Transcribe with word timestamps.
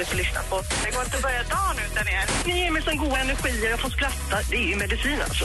roligt 0.00 0.12
att 0.12 0.18
lyssna 0.18 0.40
på. 0.50 0.56
Det 0.84 0.90
går 0.90 1.04
inte 1.04 1.16
att 1.16 1.22
börja 1.22 1.42
dagen 1.42 1.76
utan 1.90 2.08
er. 2.08 2.24
Ni 2.46 2.60
ger 2.60 2.70
mig 2.70 2.82
sån 2.82 2.96
god 2.96 3.12
energi 3.18 3.52
och 3.64 3.70
jag 3.70 3.80
får 3.80 3.90
skratta. 3.90 4.36
Det 4.50 4.56
är 4.56 4.68
ju 4.68 4.76
medicin 4.76 5.20
alltså. 5.22 5.44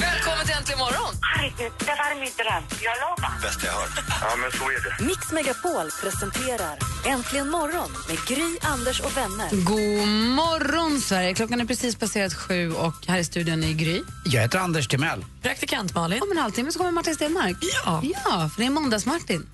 Välkommen 0.00 0.46
till 0.46 0.54
Äntligen 0.58 0.78
morgon! 0.78 1.14
Herregud, 1.22 1.72
det 1.78 1.86
var 1.86 2.20
min 2.20 2.32
dröm. 2.36 2.62
Jag 2.86 2.96
lovar. 3.02 3.42
Bästa 3.42 3.66
jag 3.66 3.72
hört. 3.72 4.04
Ja, 4.20 4.36
men 4.36 4.50
så 4.52 4.64
är 4.64 4.98
det. 4.98 5.04
Mix 5.04 5.32
Megapol 5.32 5.90
presenterar 6.02 6.78
Äntligen 7.06 7.50
morgon 7.50 7.90
med 8.08 8.18
Gry, 8.28 8.58
Anders 8.60 9.00
och 9.00 9.16
vänner. 9.16 9.48
God 9.50 10.08
morgon, 10.08 11.00
Sverige! 11.00 11.34
Klockan 11.34 11.60
är 11.60 11.64
precis 11.64 11.96
passerat 11.96 12.34
sju 12.34 12.72
och 12.72 12.94
här 13.06 13.18
i 13.18 13.24
studion 13.24 13.62
är 13.64 13.72
Gry. 13.72 14.02
Jag 14.24 14.42
heter 14.42 14.58
Anders 14.58 14.88
Timell. 14.88 15.24
Praktikant 15.42 15.94
Malin. 15.94 16.22
Om 16.22 16.30
en 16.30 16.38
halvtimme 16.38 16.72
så 16.72 16.78
kommer 16.78 16.90
Martin 16.90 17.14
Stenmark. 17.14 17.56
Ja. 17.60 18.02
Ja, 18.04 18.50
för 18.54 18.60
det 18.60 18.66
är 18.66 18.70
måndags-Martin. 18.70 19.46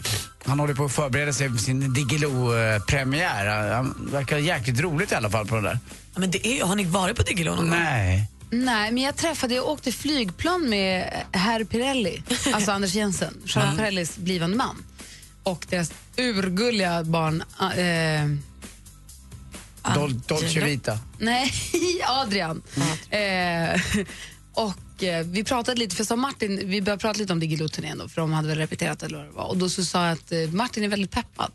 Han 0.47 0.61
håller 0.61 0.75
på 0.75 0.85
att 0.85 0.93
förbereda 0.93 1.33
sig 1.33 1.51
för 1.51 1.59
sin 1.59 1.93
Diggiloo-premiär. 1.95 3.71
Han 3.75 4.09
verkar 4.13 4.39
jäkligt 4.39 4.81
roligt 4.81 5.13
i 5.13 5.15
alla 5.15 5.31
fall 5.31 5.47
på 5.47 5.55
det 5.57 5.63
där. 5.63 5.79
Ja, 6.15 6.21
men 6.21 6.31
det 6.31 6.47
är, 6.47 6.65
har 6.65 6.77
ni 6.77 6.85
varit 6.85 7.17
på 7.17 7.23
Diggiloo 7.23 7.55
någon 7.55 7.69
gång? 7.71 7.79
Nej. 7.79 8.31
Nej, 8.51 8.93
men 8.93 9.03
jag 9.03 9.17
träffade, 9.17 9.55
jag 9.55 9.69
åkte 9.69 9.93
flygplan 9.93 10.69
med 10.69 11.13
herr 11.33 11.65
Pirelli, 11.65 12.23
alltså 12.53 12.73
Anders 12.73 12.95
Jensen, 12.95 13.35
Charlotte 13.47 13.77
Pirellis 13.79 14.17
blivande 14.17 14.57
man. 14.57 14.85
Och 15.43 15.67
deras 15.71 15.93
urgulliga 16.17 17.05
barn, 17.05 17.43
äh, 17.61 17.67
Dol- 19.95 20.21
Dolce 20.27 20.61
Vita. 20.65 20.99
nej, 21.19 21.53
Adrian. 22.09 22.63
Eh, 23.11 23.81
och 24.55 24.73
eh, 25.03 25.27
vi 25.27 25.45
pratade 25.45 25.79
lite, 25.81 25.97
för 25.97 26.07
jag 26.09 26.19
Martin, 26.19 26.69
vi 26.69 26.83
började 26.83 27.01
prata 27.01 27.19
lite 27.19 27.33
om 27.33 27.41
Diggiloo-turnén 27.41 27.99
då, 27.99 28.09
för 28.09 28.21
de 28.21 28.33
hade 28.33 28.49
väl 28.49 28.59
repeterat 28.59 29.03
eller 29.03 29.19
vad 29.19 29.27
det 29.27 29.33
var. 29.33 29.45
Och 29.45 29.57
då 29.57 29.69
så 29.69 29.85
sa 29.85 30.05
jag 30.05 30.13
att 30.13 30.33
eh, 30.33 30.39
Martin 30.51 30.85
är 30.85 30.89
väldigt 30.89 31.11
peppad. 31.11 31.53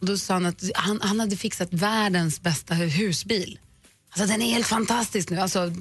Och 0.00 0.06
då 0.06 0.18
sa 0.18 0.34
han 0.34 0.46
att 0.46 0.62
han, 0.74 1.00
han 1.00 1.20
hade 1.20 1.36
fixat 1.36 1.68
världens 1.72 2.40
bästa 2.40 2.74
husbil. 2.74 3.58
Alltså 4.10 4.26
den 4.32 4.42
är 4.42 4.50
helt 4.52 4.66
fantastisk 4.66 5.30
nu. 5.30 5.38
Alltså, 5.40 5.72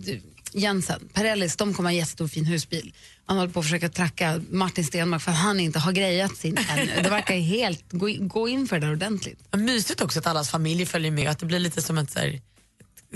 Jensen, 0.53 1.09
Perellis, 1.13 1.55
de 1.55 1.73
kommer 1.73 1.89
ha 1.89 1.91
en 1.91 1.97
jättestor 1.97 2.27
fin 2.27 2.45
husbil. 2.45 2.93
Han 3.25 3.37
håller 3.37 3.51
på 3.53 3.59
att 3.59 3.65
försöka 3.65 3.89
tracka 3.89 4.41
Martin 4.49 4.85
Stenmark 4.85 5.21
för 5.21 5.31
att 5.31 5.37
han 5.37 5.59
inte 5.59 5.79
har 5.79 5.91
grejat 5.91 6.37
sin 6.37 6.57
ännu. 6.69 6.91
Det 7.03 7.09
verkar 7.09 7.35
helt, 7.35 7.91
gå, 7.91 8.09
in- 8.09 8.27
gå 8.27 8.49
in 8.49 8.67
för 8.67 8.79
det 8.79 8.85
där 8.85 8.93
ordentligt. 8.93 9.39
Ja, 9.51 9.57
Mysigt 9.57 10.01
också 10.01 10.19
att 10.19 10.27
allas 10.27 10.49
familjer 10.49 10.85
följer 10.85 11.11
med 11.11 11.29
att 11.29 11.39
det 11.39 11.45
blir 11.45 11.59
lite 11.59 11.81
som 11.81 11.97
ett, 11.97 12.11
så 12.11 12.19
här, 12.19 12.41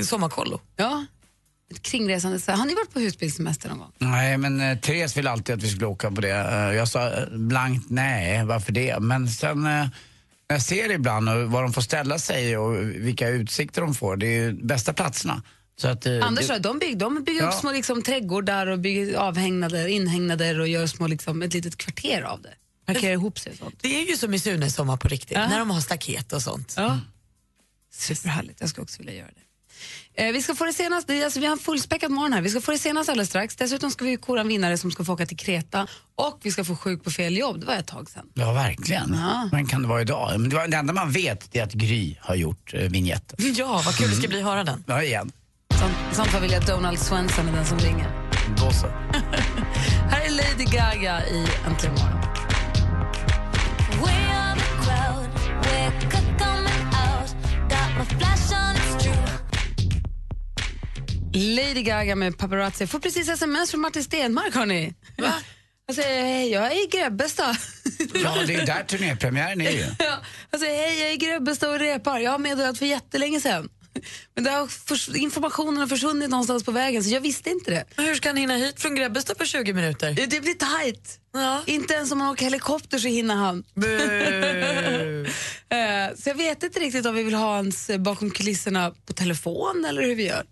sommarkollo. 0.04 0.62
Ja, 0.76 1.06
kringresande. 1.82 2.40
Så, 2.40 2.52
har 2.52 2.66
ni 2.66 2.74
varit 2.76 2.94
på 2.94 3.00
husbilssemester 3.00 3.70
någon 3.70 3.80
gång? 3.80 3.92
Nej, 3.98 4.38
men 4.38 4.62
eh, 4.62 4.78
Therese 4.78 5.18
ville 5.18 5.30
alltid 5.32 5.56
att 5.56 5.64
vi 5.64 5.70
skulle 5.70 5.86
åka 5.86 6.12
på 6.12 6.22
det. 6.22 6.30
Eh, 6.32 6.76
jag 6.76 6.88
sa 6.88 7.10
eh, 7.14 7.28
blankt 7.32 7.90
nej, 7.90 8.46
varför 8.46 8.72
det? 8.72 9.00
Men 9.00 9.28
sen 9.30 9.58
eh, 9.58 9.64
när 9.64 9.90
jag 10.48 10.62
ser 10.62 10.92
ibland 10.92 11.30
och 11.30 11.52
var 11.52 11.62
de 11.64 11.74
får 11.74 11.82
ställa 11.82 12.20
sig 12.20 12.58
och 12.58 12.76
vilka 12.84 13.28
utsikter 13.30 13.82
de 13.82 13.94
får, 13.96 14.16
det 14.18 14.26
är 14.28 14.42
ju 14.44 14.54
bästa 14.54 14.94
platserna. 14.94 15.42
Så 15.82 15.88
att, 15.88 16.06
eh, 16.06 16.20
Anders 16.26 16.48
det, 16.48 16.60
de 16.60 16.80
bygger, 16.80 16.96
de 16.96 17.24
bygger 17.24 17.42
upp 17.42 17.50
Ja. 17.54 17.60
små 17.60 17.72
liksom, 17.72 18.02
trädgårdar 18.02 18.68
och 18.68 18.80
bygger 18.80 19.16
avhängnader, 19.18 19.88
inhägnader 19.88 20.60
och 20.60 20.68
gör 20.68 20.88
små, 20.88 21.08
liksom, 21.08 21.42
ett 21.42 21.54
litet 21.54 21.78
kvarter 21.78 22.22
av 22.22 22.42
det. 22.42 22.54
Markerar 22.88 23.12
ihop 23.14 23.40
sig 23.40 23.52
och 23.52 23.58
sånt. 23.58 23.76
Det 23.82 24.02
är 24.02 24.10
ju 24.10 24.18
som 24.18 24.34
i 24.34 24.40
Sunes 24.40 24.76
sommar 24.76 24.98
på 24.98 25.08
riktigt, 25.08 25.38
Ja. 25.38 25.48
när 25.50 25.60
de 25.60 25.70
har 25.72 25.82
staket 25.82 26.34
och 26.34 26.42
sånt. 26.42 26.74
Ja. 26.78 27.00
Superhärligt, 27.94 28.62
jag 28.62 28.70
skulle 28.70 28.84
också 28.84 28.98
vilja 28.98 29.14
göra 29.14 29.28
det. 29.28 29.42
Eh, 30.14 30.32
vi 30.32 30.42
ska 30.42 30.56
få 30.56 30.66
det 30.66 30.74
senaste, 30.74 31.24
alltså, 31.24 31.40
vi 31.40 31.46
har 31.46 31.54
en 31.54 31.60
fullspäckad 31.60 32.12
morgon 32.12 32.34
här. 32.34 32.42
Vi 32.42 32.50
ska 32.50 32.62
få 32.62 32.72
det 32.72 32.78
senaste 32.78 33.12
alldeles 33.12 33.30
strax. 33.30 33.56
Dessutom 33.56 33.92
ska 33.92 34.06
vi 34.06 34.18
kora 34.18 34.42
en 34.42 34.48
vinnare 34.48 34.78
som 34.78 34.92
ska 34.92 35.04
få 35.04 35.14
åka 35.14 35.26
till 35.26 35.38
Kreta 35.38 35.88
och 36.16 36.40
vi 36.44 36.52
ska 36.52 36.64
få 36.64 36.76
sjuk 36.76 37.04
på 37.04 37.12
fel 37.12 37.38
jobb. 37.38 37.60
Det 37.60 37.66
var 37.66 37.74
ett 37.74 37.88
tag 37.88 38.10
sedan. 38.10 38.26
Ja, 38.34 38.54
verkligen. 38.54 39.14
Ja. 39.14 39.50
Men 39.52 39.68
kan 39.68 39.82
det 39.82 39.88
vara 39.88 40.02
idag? 40.02 40.40
Men 40.40 40.50
det, 40.50 40.56
var, 40.56 40.68
det 40.68 40.78
enda 40.78 40.94
man 40.94 41.12
vet 41.12 41.56
är 41.56 41.64
att 41.64 41.74
Gry 41.74 42.16
har 42.22 42.36
gjort 42.36 42.74
eh, 42.74 42.80
vignetten. 42.80 43.38
Ja, 43.62 43.82
vad 43.86 43.98
kul 43.98 44.10
det 44.10 44.16
ska 44.16 44.28
bli 44.28 44.40
att 44.40 44.46
höra 44.46 44.64
den. 44.64 44.84
Ja, 44.88 45.04
igen. 45.04 45.32
Som 46.14 46.26
fall 46.26 46.42
vill 46.42 46.52
jag 46.52 46.66
Donald 46.66 47.00
Swenson 47.00 47.48
är 47.48 47.54
den 47.54 47.66
som 47.66 47.80
ringer. 47.80 48.30
Då 48.58 48.72
så. 48.72 48.88
Här 50.10 50.22
är 50.26 50.30
Lady 50.30 50.64
Gaga 50.64 51.28
i 51.28 51.48
Äntligen 51.68 51.96
morgon. 51.96 52.31
Lady 61.34 61.84
Gaga 61.84 62.16
med 62.16 62.38
paparazzi. 62.38 62.88
Får 62.88 63.00
precis 63.00 63.30
sms 63.30 63.72
från 63.72 63.82
Martin 63.82 64.04
Stenmark, 64.04 64.56
hörni. 64.56 64.94
Va? 65.18 65.34
Han 65.88 65.96
säger 65.96 66.24
hej, 66.24 66.52
jag 66.52 66.66
är 66.66 66.84
i 66.84 66.88
Grebbestad. 66.88 67.58
Ja, 68.14 68.44
det 68.48 68.56
är 68.56 68.66
där 68.66 68.84
turnépremiären 68.84 69.62
är 69.62 69.72
ju. 69.72 69.86
Ja, 70.00 70.18
han 70.52 70.60
säger 70.60 70.88
hej, 70.88 71.00
jag 71.00 71.10
är 71.10 71.14
i 71.14 71.18
Grebbestad 71.18 71.70
och 71.70 71.80
repar. 71.80 72.20
Jag 72.20 72.32
har 72.32 72.40
meddelat 72.40 72.78
för 72.78 72.86
jättelänge 72.86 73.42
sedan. 73.42 73.70
Men 74.36 74.44
det 74.44 74.50
har 74.50 74.70
informationen 75.18 75.78
har 75.78 75.88
försvunnit 75.88 76.30
någonstans 76.30 76.64
på 76.64 76.72
vägen 76.72 77.04
så 77.04 77.10
jag 77.10 77.22
visste 77.22 77.50
inte 77.50 77.72
det. 77.72 77.86
Men 77.96 78.06
hur 78.06 78.16
ska 78.16 78.30
han 78.30 78.38
hinna 78.38 78.56
hit 78.56 78.82
från 78.82 78.96
Grebbestad 78.96 79.38
på 79.38 79.46
20 79.46 79.74
minuter? 79.74 80.12
Det 80.30 80.42
blir 80.42 80.54
tajt. 80.54 81.20
Ja. 81.34 81.62
Inte 81.66 81.94
ens 81.94 82.12
om 82.12 82.18
man 82.18 82.30
åker 82.30 82.46
helikopter 82.46 82.98
så 82.98 83.08
hinner 83.08 83.36
han. 83.36 83.64
Eh, 85.70 86.16
så 86.16 86.30
jag 86.30 86.36
vet 86.36 86.64
inte 86.64 86.80
riktigt 86.80 87.06
om 87.06 87.16
vi 87.16 87.24
vill 87.24 87.34
ha 87.34 87.56
hans 87.56 87.90
eh, 87.90 87.98
bakom 87.98 88.32
kulisserna 88.32 88.94
på 89.06 89.14
telefon 89.14 89.86
eller 89.86 90.02
hur 90.02 90.16
vi 90.16 90.28
gör. 90.28 90.46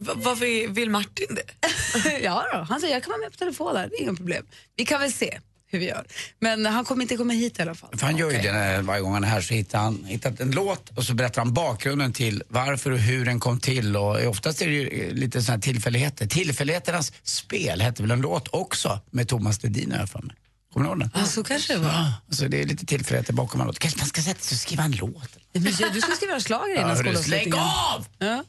Va- 0.00 0.12
Varför 0.16 0.68
vill 0.68 0.90
Martin 0.90 1.26
det? 1.30 2.18
ja 2.22 2.44
då, 2.52 2.58
han 2.68 2.80
säger 2.80 2.94
jag 2.94 3.02
kan 3.02 3.10
vara 3.10 3.20
med 3.20 3.30
på 3.32 3.36
telefon 3.38 3.74
där, 3.74 3.88
det 3.88 3.96
är 3.96 4.02
inga 4.02 4.14
problem. 4.14 4.46
Vi 4.76 4.84
kan 4.86 5.00
väl 5.00 5.12
se 5.12 5.38
hur 5.72 5.78
vi 5.78 5.86
gör. 5.88 6.04
Men 6.38 6.66
han 6.66 6.84
kommer 6.84 7.02
inte 7.02 7.16
komma 7.16 7.32
hit 7.32 7.58
i 7.58 7.62
alla 7.62 7.74
fall. 7.74 7.90
För 7.98 8.06
han 8.06 8.16
gör 8.16 8.30
ju 8.30 8.38
det 8.38 8.52
när, 8.52 8.82
varje 8.82 9.00
gång 9.02 9.12
han 9.12 9.24
är 9.24 9.28
här 9.28 9.40
så 9.40 9.54
hittar 9.54 9.78
han 9.78 10.04
hittat 10.04 10.40
en 10.40 10.50
låt 10.50 10.90
och 10.96 11.04
så 11.04 11.14
berättar 11.14 11.42
han 11.44 11.54
bakgrunden 11.54 12.12
till 12.12 12.42
varför 12.48 12.90
och 12.90 12.98
hur 12.98 13.24
den 13.24 13.40
kom 13.40 13.60
till 13.60 13.96
och 13.96 14.26
oftast 14.26 14.62
är 14.62 14.66
det 14.66 14.72
ju 14.72 14.88
eh, 15.08 15.14
lite 15.14 15.42
sådana 15.42 15.56
här 15.56 15.62
tillfälligheter. 15.62 16.26
Tillfälligheternas 16.26 17.12
spel 17.22 17.80
hette 17.80 18.02
väl 18.02 18.10
en 18.10 18.20
låt 18.20 18.48
också 18.52 19.00
med 19.10 19.28
Thomas 19.28 19.62
Ledin 19.62 19.92
har 19.92 19.98
jag 19.98 20.08
för 20.08 20.22
mig. 20.22 20.36
Kommer 20.72 20.86
du 20.86 20.90
ihåg 20.90 21.00
den? 21.00 21.10
Ja, 21.14 21.24
så 21.24 21.44
kanske 21.44 21.72
det 21.72 21.78
var. 21.78 21.88
Ja, 21.88 22.12
alltså 22.28 22.48
det 22.48 22.60
är 22.62 22.66
lite 22.66 22.86
tillfälligheter 22.86 23.32
bakom 23.32 23.60
en 23.60 23.66
låt. 23.66 23.78
Kanske 23.78 23.98
man 24.00 24.06
ska 24.08 24.22
sätta 24.22 24.40
sig 24.40 24.54
och 24.56 24.60
skriva 24.60 24.82
en 24.82 24.92
låt. 24.92 25.36
Men 25.52 25.62
du 25.92 26.00
ska 26.00 26.12
skriva 26.16 26.40
schlager 26.40 26.74
innan 26.74 26.88
hörru, 26.90 26.98
skolavslutningen. 26.98 27.52
Slägg 27.52 27.54
av! 27.54 28.06
Ja. 28.18 28.44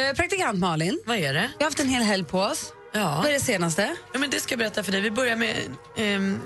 Eh, 0.00 0.14
praktikant 0.16 0.58
Malin, 0.58 1.00
Vad 1.06 1.16
är 1.16 1.34
det? 1.34 1.50
vi 1.58 1.64
har 1.64 1.70
haft 1.70 1.80
en 1.80 1.88
hel 1.88 2.02
helg 2.02 2.24
på 2.24 2.40
oss. 2.40 2.72
Ja. 2.94 3.16
Vad 3.16 3.26
är 3.26 3.32
det 3.32 3.40
senaste? 3.40 3.96
Ja, 4.12 4.18
men 4.18 4.30
det 4.30 4.40
ska 4.40 4.52
jag 4.52 4.58
berätta 4.58 4.82
för 4.82 4.92
dig. 4.92 5.00
Vi 5.00 5.10
börjar 5.10 5.36
med 5.36 5.56
ehm, 5.96 6.40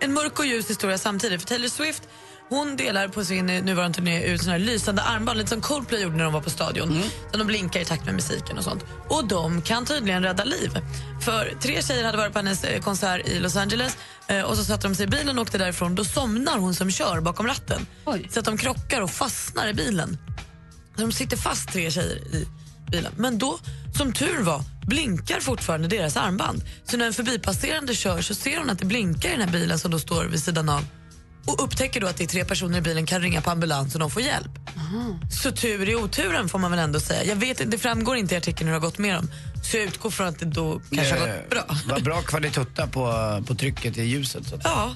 en 0.00 0.12
mörk 0.12 0.38
och 0.38 0.46
ljus 0.46 0.70
historia 0.70 0.98
samtidigt. 0.98 1.40
För 1.40 1.48
Taylor 1.48 1.68
Swift 1.68 2.02
hon 2.48 2.76
delar 2.76 3.08
på 3.08 3.24
sin 3.24 3.46
nuvarande 3.46 3.96
turné 3.96 4.24
ut 4.24 4.40
såna 4.40 4.52
här 4.52 4.58
lysande 4.58 5.02
armband, 5.02 5.38
lite 5.38 5.50
som 5.50 5.60
Coldplay 5.60 6.02
gjorde 6.02 6.16
när 6.16 6.24
de 6.24 6.32
var 6.32 6.40
på 6.40 6.50
stadion. 6.50 7.02
Så 7.32 7.38
de 7.38 7.46
blinkar 7.46 7.80
i 7.80 7.84
takt 7.84 8.04
med 8.04 8.14
musiken 8.14 8.58
och 8.58 8.64
sånt. 8.64 8.84
Och 9.08 9.28
de 9.28 9.62
kan 9.62 9.84
tydligen 9.84 10.22
rädda 10.22 10.44
liv. 10.44 10.70
För 11.20 11.54
tre 11.60 11.82
tjejer 11.82 12.04
hade 12.04 12.18
varit 12.18 12.32
på 12.32 12.38
hennes 12.38 12.64
eh, 12.64 12.80
konsert 12.80 13.28
i 13.28 13.38
Los 13.38 13.56
Angeles 13.56 13.96
eh, 14.26 14.42
och 14.42 14.56
så 14.56 14.64
satte 14.64 14.88
de 14.88 14.94
sig 14.94 15.04
i 15.04 15.08
bilen 15.08 15.38
och 15.38 15.42
åkte 15.42 15.58
därifrån. 15.58 15.94
Då 15.94 16.04
somnar 16.04 16.58
hon 16.58 16.74
som 16.74 16.90
kör 16.90 17.20
bakom 17.20 17.46
ratten. 17.46 17.86
Oj. 18.04 18.28
Så 18.30 18.38
att 18.38 18.44
de 18.46 18.56
krockar 18.58 19.00
och 19.00 19.10
fastnar 19.10 19.68
i 19.68 19.74
bilen. 19.74 20.18
Så 20.96 21.00
de 21.00 21.12
sitter 21.12 21.36
fast, 21.36 21.68
tre 21.68 21.90
tjejer, 21.90 22.16
i 22.16 22.46
bilen. 22.90 23.12
Men 23.16 23.38
då, 23.38 23.58
som 23.96 24.12
tur 24.12 24.42
var, 24.42 24.62
blinkar 24.86 25.40
fortfarande 25.40 25.88
deras 25.88 26.16
armband. 26.16 26.62
Så 26.84 26.96
när 26.96 27.06
en 27.06 27.12
förbipasserande 27.12 27.94
kör 27.94 28.20
så 28.20 28.34
ser 28.34 28.58
hon 28.58 28.70
att 28.70 28.78
det 28.78 28.86
blinkar 28.86 29.28
i 29.28 29.32
den 29.32 29.40
här 29.40 29.52
bilen 29.52 29.78
som 29.78 29.90
då 29.90 29.98
står 29.98 30.24
vid 30.24 30.42
sidan 30.42 30.68
av 30.68 30.84
och 31.48 31.64
upptäcker 31.64 32.00
då 32.00 32.06
att 32.06 32.16
det 32.16 32.24
är 32.24 32.28
tre 32.28 32.44
personer 32.44 32.78
i 32.78 32.80
bilen, 32.80 33.06
kan 33.06 33.20
ringa 33.22 33.40
på 33.40 33.50
ambulans 33.50 33.94
och 33.94 34.00
de 34.00 34.10
får 34.10 34.22
hjälp. 34.22 34.50
Så 35.42 35.52
tur 35.52 35.88
i 35.88 35.96
oturen 35.96 36.48
får 36.48 36.58
man 36.58 36.70
väl 36.70 36.80
ändå 36.80 37.00
säga. 37.00 37.24
Jag 37.24 37.36
vet 37.36 37.70
Det 37.70 37.78
framgår 37.78 38.16
inte 38.16 38.34
i 38.34 38.38
artikeln 38.38 38.68
hur 38.68 38.74
det 38.74 38.80
har 38.80 38.86
gått 38.86 38.98
med 38.98 39.14
dem. 39.14 39.30
Så 39.70 39.76
jag 39.76 39.84
utgår 39.84 40.10
från 40.10 40.26
att 40.26 40.38
det 40.38 40.46
då 40.46 40.80
kanske 40.94 41.18
har 41.18 41.28
Eh, 41.28 41.34
gått 41.34 41.50
bra. 41.50 41.76
Vad 41.88 42.02
bra 42.02 42.22
kvalitet 42.22 42.64
på, 42.92 43.42
på 43.46 43.54
trycket 43.54 43.98
i 43.98 44.02
ljuset. 44.02 44.46
Så 44.48 44.54
att. 44.54 44.60
Ja, 44.64 44.94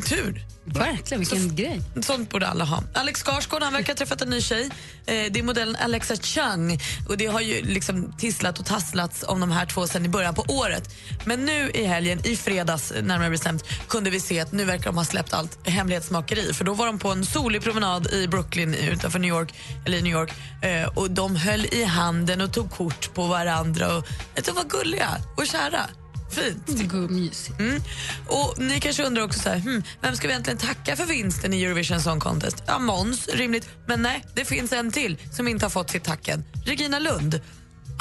tur. 0.00 0.44
Verkligen, 0.64 1.20
vilken 1.20 1.56
grej. 1.56 1.80
Sånt 2.02 2.30
borde 2.30 2.48
alla 2.48 2.64
ha. 2.64 2.82
Alex 2.94 3.22
Skarsgård 3.22 3.62
han 3.62 3.72
verkar 3.72 3.92
ha 3.92 3.96
träffat 3.96 4.22
en 4.22 4.30
ny 4.30 4.40
tjej. 4.40 4.64
Eh, 4.64 4.70
det 5.06 5.38
är 5.38 5.42
modellen 5.42 5.76
Alexa 5.76 6.16
Chung. 6.16 6.80
Och 7.08 7.16
Det 7.16 7.26
har 7.26 7.40
ju 7.40 7.62
liksom 7.62 8.12
tisslat 8.18 8.58
och 8.58 8.66
tasslats 8.66 9.24
om 9.28 9.40
de 9.40 9.50
här 9.50 9.66
två 9.66 9.86
sen 9.86 10.06
i 10.06 10.08
början 10.08 10.34
på 10.34 10.44
året. 10.48 10.94
Men 11.24 11.44
nu 11.44 11.70
i 11.74 11.84
helgen, 11.84 12.26
i 12.26 12.36
fredags 12.36 12.92
närmare 13.02 13.30
bestämt, 13.30 13.64
kunde 13.88 14.10
vi 14.10 14.20
se 14.20 14.40
att 14.40 14.52
nu 14.52 14.64
verkar 14.64 14.84
de 14.84 14.96
ha 14.96 15.04
släppt 15.04 15.32
allt 15.32 15.68
hemlighetsmakeri. 15.68 16.54
För 16.54 16.64
Då 16.64 16.74
var 16.74 16.86
de 16.86 16.98
på 16.98 17.08
en 17.08 17.24
solig 17.24 17.62
promenad 17.62 18.12
i 18.12 18.28
Brooklyn 18.28 18.74
utanför 18.74 19.18
New 19.18 19.30
York. 19.30 19.54
Eller 19.86 19.98
i 19.98 20.02
New 20.02 20.12
York 20.12 20.32
eh, 20.62 20.88
och 20.98 21.10
De 21.10 21.36
höll 21.36 21.66
i 21.66 21.84
handen 21.84 22.40
och 22.40 22.52
tog 22.52 22.70
kort 22.70 23.14
på 23.14 23.26
varandra. 23.26 23.96
Och, 23.96 24.06
de 24.44 24.52
var 24.52 24.64
gulliga 24.64 25.08
och 25.36 25.46
kära. 25.46 25.86
Fint. 26.32 27.10
Mysigt. 27.10 27.60
Mm. 27.60 27.82
Och 28.26 28.54
Ni 28.58 28.80
kanske 28.80 29.02
undrar 29.02 29.22
också 29.22 29.40
så 29.40 29.48
här, 29.48 29.58
hmm, 29.58 29.82
vem 30.00 30.16
ska 30.16 30.26
vi 30.26 30.32
egentligen 30.32 30.58
tacka 30.58 30.96
för 30.96 31.06
vinsten 31.06 31.54
i 31.54 31.62
Eurovision 31.64 32.00
Song 32.00 32.20
Contest? 32.20 32.62
Ja, 32.66 32.78
Måns, 32.78 33.28
rimligt. 33.28 33.68
Men 33.86 34.02
nej, 34.02 34.24
det 34.34 34.44
finns 34.44 34.72
en 34.72 34.92
till 34.92 35.16
som 35.32 35.48
inte 35.48 35.64
har 35.64 35.70
fått 35.70 35.90
sitt 35.90 36.04
tack 36.04 36.28
än. 36.28 36.44
Regina 36.66 36.98
Lund. 36.98 37.40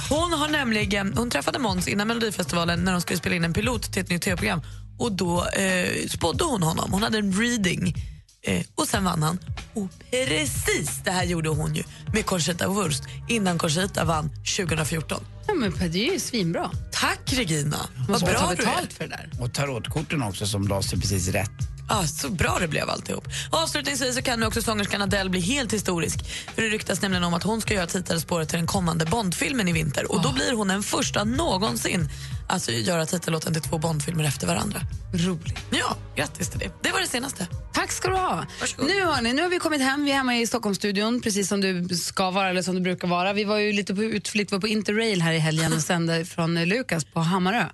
Hon, 0.09 0.33
har 0.33 0.47
nämligen, 0.47 1.13
hon 1.17 1.29
träffade 1.29 1.59
Måns 1.59 1.87
innan 1.87 2.07
Melodifestivalen 2.07 2.79
när 2.79 2.91
de 2.91 3.01
skulle 3.01 3.17
spela 3.19 3.35
in 3.35 3.43
en 3.43 3.53
pilot 3.53 3.93
till 3.93 4.01
ett 4.01 4.09
nytt 4.09 4.21
tv-program. 4.21 4.61
Och 4.99 5.11
Då 5.11 5.45
eh, 5.45 6.07
spådde 6.09 6.43
hon 6.43 6.63
honom. 6.63 6.91
Hon 6.91 7.03
hade 7.03 7.17
en 7.17 7.33
reading. 7.41 7.95
Eh, 8.43 8.63
och 8.75 8.87
Sen 8.87 9.03
vann 9.03 9.23
han. 9.23 9.39
Och 9.73 9.89
precis 10.11 11.01
det 11.03 11.11
här 11.11 11.23
gjorde 11.23 11.49
hon 11.49 11.75
ju 11.75 11.83
med 12.13 12.25
Conchita 12.25 12.67
Wurst 12.67 13.03
innan 13.27 13.57
Conchita 13.57 14.05
vann 14.05 14.29
2014. 14.57 15.23
Ja, 15.47 15.53
men 15.53 15.73
det 15.91 16.07
är 16.09 16.13
ju 16.13 16.19
svinbra. 16.19 16.71
Tack 16.91 17.19
Regina! 17.33 17.77
Vad 18.09 18.21
bra 18.21 18.29
du 18.29 18.35
är. 18.45 18.55
betalt 18.55 18.93
för 18.93 19.07
det 19.07 19.09
där. 19.09 19.43
Och 19.43 19.53
tarotkorten 19.53 20.23
också 20.23 20.47
som 20.47 20.67
la 20.67 20.81
sig 20.81 20.99
precis 20.99 21.27
rätt. 21.27 21.51
Ah, 21.89 22.07
så 22.07 22.29
bra 22.29 22.57
det 22.59 22.67
blev 22.67 22.89
alltihop. 22.89 23.27
Avslutningsvis 23.49 24.15
så 24.15 24.21
kan 24.21 24.39
nu 24.39 24.45
också 24.45 24.61
sångerskan 24.61 25.01
Adele 25.01 25.29
bli 25.29 25.39
helt 25.39 25.73
historisk. 25.73 26.19
För 26.55 26.61
Det 26.61 26.67
ryktas 26.69 27.01
nämligen 27.01 27.23
om 27.23 27.33
att 27.33 27.43
hon 27.43 27.61
ska 27.61 27.73
göra 27.73 27.87
titelspåret 27.87 28.49
till 28.49 28.57
den 28.57 28.67
kommande 28.67 29.05
Bondfilmen 29.05 29.67
i 29.67 29.71
vinter. 29.71 30.11
Och 30.11 30.21
Då 30.21 30.33
blir 30.33 30.53
hon 30.53 30.67
den 30.67 30.83
första 30.83 31.23
någonsin 31.23 32.09
alltså, 32.51 32.71
göra 32.71 33.05
titellåten 33.05 33.53
till 33.53 33.61
två 33.61 33.77
Bondfilmer 33.77 34.23
efter 34.23 34.47
varandra. 34.47 34.79
Roligt. 35.13 35.59
Ja, 35.69 35.97
grattis 36.15 36.49
till 36.49 36.59
det. 36.59 36.71
Det 36.81 36.91
var 36.91 36.99
det 36.99 37.07
senaste. 37.07 37.47
Tack 37.73 37.91
ska 37.91 38.09
du 38.09 38.15
ha. 38.15 38.45
Varsågod. 38.59 38.87
Nu, 38.87 39.05
hörni, 39.05 39.33
nu 39.33 39.41
har 39.41 39.49
vi 39.49 39.59
kommit 39.59 39.81
hem. 39.81 40.03
Vi 40.03 40.11
är 40.11 40.15
hemma 40.15 40.37
i 40.37 40.47
Stockholmsstudion, 40.47 41.21
precis 41.21 41.47
som 41.47 41.61
du 41.61 41.95
ska 41.95 42.31
vara 42.31 42.49
eller 42.49 42.61
som 42.61 42.75
du 42.75 42.81
brukar 42.81 43.07
vara. 43.07 43.33
Vi 43.33 43.43
var 43.43 43.57
ju 43.57 43.73
lite 43.73 43.95
på 43.95 44.03
utflykt, 44.03 44.51
var 44.51 44.59
på 44.59 44.67
Interrail 44.67 45.21
här 45.21 45.33
i 45.33 45.39
helgen 45.39 45.73
och 45.73 45.81
sände 45.81 46.25
från 46.25 46.57
eh, 46.57 46.65
Lukas 46.65 47.05
på 47.05 47.19
Hammarö. 47.19 47.65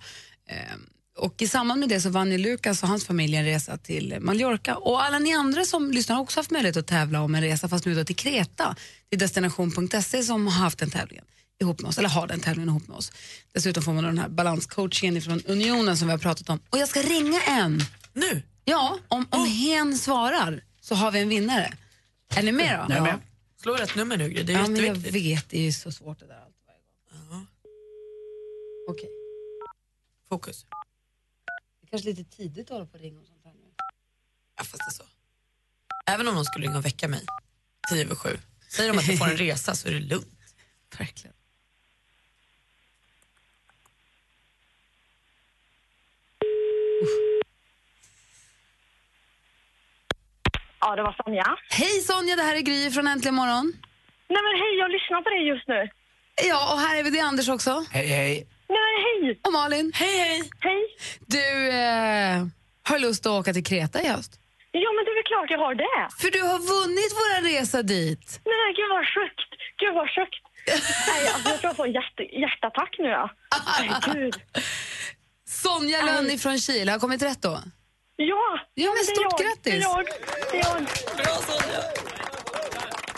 Ehm, 0.50 0.82
och 1.18 1.42
I 1.42 1.48
samband 1.48 1.80
med 1.80 1.90
det 1.90 2.02
så 2.02 2.10
vann 2.10 2.32
ju 2.32 2.38
Lukas 2.38 2.84
och 2.84 2.90
hans 2.90 3.06
familj 3.06 3.36
en 3.36 3.46
resa 3.46 3.78
till 3.78 4.18
Mallorca. 4.20 4.76
Och 4.76 5.04
alla 5.04 5.20
ni 5.20 5.34
andra 5.34 5.66
som 5.66 5.92
lyssnar 5.92 6.16
har 6.16 6.24
också 6.24 6.40
haft 6.40 6.52
möjlighet 6.52 6.78
att 6.78 6.88
tävla 6.88 7.22
om 7.22 7.36
en 7.36 7.42
resa, 7.42 7.68
fast 7.68 7.86
nu 7.86 7.96
då 7.96 8.04
till 8.04 8.16
Kreta. 8.16 8.76
till 9.10 9.20
destination.se 9.20 10.24
som 10.24 10.48
har 10.48 10.64
haft 10.64 10.80
den 10.80 10.90
tävlingen 10.90 11.26
ihop 11.62 11.82
med 11.82 11.90
oss, 11.90 11.98
eller 11.98 12.10
har 12.10 12.28
den 12.28 12.40
tävlingen 12.40 12.70
ihop 12.70 12.88
med 12.88 12.98
oss. 12.98 13.12
Dessutom 13.54 13.84
får 13.84 13.94
man 13.94 14.04
den 14.04 14.18
här 14.18 14.30
balanscoachingen 14.30 15.22
från 15.22 15.42
Unionen 15.46 15.98
som 15.98 16.08
vi 16.08 16.12
har 16.12 16.20
pratat 16.20 16.50
om. 16.50 16.60
Och 16.70 16.78
jag 16.78 16.90
ska 16.90 17.02
ringa 17.02 17.42
en. 17.42 17.82
Nu? 18.14 18.44
Ja, 18.66 19.00
om, 19.08 19.28
om 19.30 19.46
hen 19.46 19.98
svarar 19.98 20.64
så 20.82 20.96
har 20.96 21.12
vi 21.12 21.20
en 21.20 21.30
vinnare. 21.30 21.74
Är 22.36 22.44
ni 22.44 22.52
med 22.52 22.86
då? 22.90 23.04
Med. 23.04 23.20
Slå 23.62 23.74
rätt 23.74 23.96
nummer 23.96 24.18
nu. 24.18 24.30
Det 24.30 24.54
är 24.54 24.58
Ja, 24.58 24.68
men 24.68 24.86
jag 24.86 24.96
vet, 24.96 25.50
det 25.50 25.58
är 25.58 25.64
ju 25.64 25.72
så 25.72 25.92
svårt 25.92 26.20
det 26.20 26.28
där 26.28 26.36
alltid 26.36 26.62
varje 27.12 27.30
gång. 27.30 27.48
Okej, 28.90 29.10
Fokus. 30.30 30.66
det 31.82 31.88
är 31.88 31.90
kanske 31.90 32.10
lite 32.10 32.24
tidigt 32.24 32.66
att 32.66 32.70
hålla 32.70 32.86
på 32.86 32.94
och 32.94 33.00
ringa 33.00 33.20
och 33.20 33.28
sånt 33.28 33.42
här 33.46 33.54
nu. 33.54 33.60
Ja, 34.58 34.64
fast 34.64 34.78
det 34.78 34.90
är 34.90 34.92
så. 34.92 35.04
Även 36.12 36.28
om 36.28 36.36
de 36.36 36.46
skulle 36.46 36.68
ringa 36.68 36.78
och 36.78 36.86
väcka 36.86 37.08
mig 37.08 37.26
tio 37.90 38.04
över 38.06 38.16
sju. 38.16 38.40
Säger 38.70 38.94
de 38.94 39.00
att 39.00 39.08
jag 39.08 39.18
får 39.18 39.26
en 39.26 39.38
resa 39.48 39.76
så 39.76 39.88
är 39.88 39.94
det 39.94 40.00
lugnt. 40.00 40.56
Verkligen. 40.98 41.34
Ja, 50.88 50.96
det 50.96 51.04
var 51.04 51.16
Sonja. 51.24 51.58
Hej 51.70 52.02
Sonja, 52.02 52.36
det 52.36 52.44
här 52.44 52.56
är 52.56 52.60
Gry 52.60 52.92
från 52.92 53.08
Äntligen 53.08 53.36
morgon. 53.36 53.66
Nej 54.34 54.42
men 54.46 54.54
hej, 54.62 54.74
jag 54.82 54.92
lyssnar 54.92 55.22
på 55.22 55.30
dig 55.30 55.48
just 55.48 55.68
nu. 55.68 55.90
Ja, 56.50 56.74
och 56.74 56.80
här 56.80 57.00
är 57.00 57.04
vi, 57.04 57.10
det 57.10 57.20
är 57.20 57.24
Anders 57.24 57.50
också. 57.50 57.86
Hej, 57.92 58.08
hej. 58.08 58.48
Nej 58.70 58.80
men 58.88 58.98
hej! 59.08 59.40
Och 59.46 59.54
Malin. 59.54 59.92
Hej, 59.96 60.18
hej! 60.20 60.42
Hej! 60.60 60.84
Du 61.36 61.48
eh, 61.70 62.38
har 62.90 63.00
lust 63.00 63.26
att 63.26 63.32
åka 63.40 63.54
till 63.54 63.66
Kreta 63.66 64.02
i 64.02 64.08
höst. 64.08 64.32
Ja 64.72 64.90
men 64.96 65.02
det 65.06 65.12
är 65.12 65.16
väl 65.20 65.30
klart 65.34 65.50
jag 65.50 65.60
har 65.66 65.76
det. 65.76 66.00
För 66.22 66.30
du 66.32 66.42
har 66.52 66.60
vunnit 66.76 67.12
vår 67.20 67.30
resa 67.52 67.84
dit. 67.84 68.42
Nej 68.46 68.70
gud 68.78 68.90
vad 68.90 69.06
sjukt. 69.16 69.50
Gud 69.82 69.94
vad 69.94 70.10
sjukt. 70.16 70.44
Nej, 71.08 71.34
alltså, 71.34 71.50
jag 71.50 71.60
tror 71.60 71.70
jag 71.70 71.76
får 71.76 71.88
hjärt, 71.88 72.20
hjärtattack 72.42 72.96
nu 73.00 73.08
ja. 73.08 73.30
Nej 73.80 73.90
gud. 74.14 74.36
Sonja 75.50 76.02
Lönn 76.06 76.40
från 76.40 76.58
Kil, 76.58 76.90
har 76.90 77.00
kommit 77.00 77.22
rätt 77.22 77.42
då? 77.42 77.60
Ja! 78.20 78.60
Ja, 78.74 78.92
men 78.96 79.04
stort 79.04 79.28
jag. 79.38 79.40
grattis. 79.48 79.64
Det 79.64 79.72
är 79.72 79.82
jag. 79.82 80.06
Det 80.52 80.58
är 80.58 80.64
jag. 80.64 80.78
Bra 81.18 81.36
Sonja! 81.48 81.82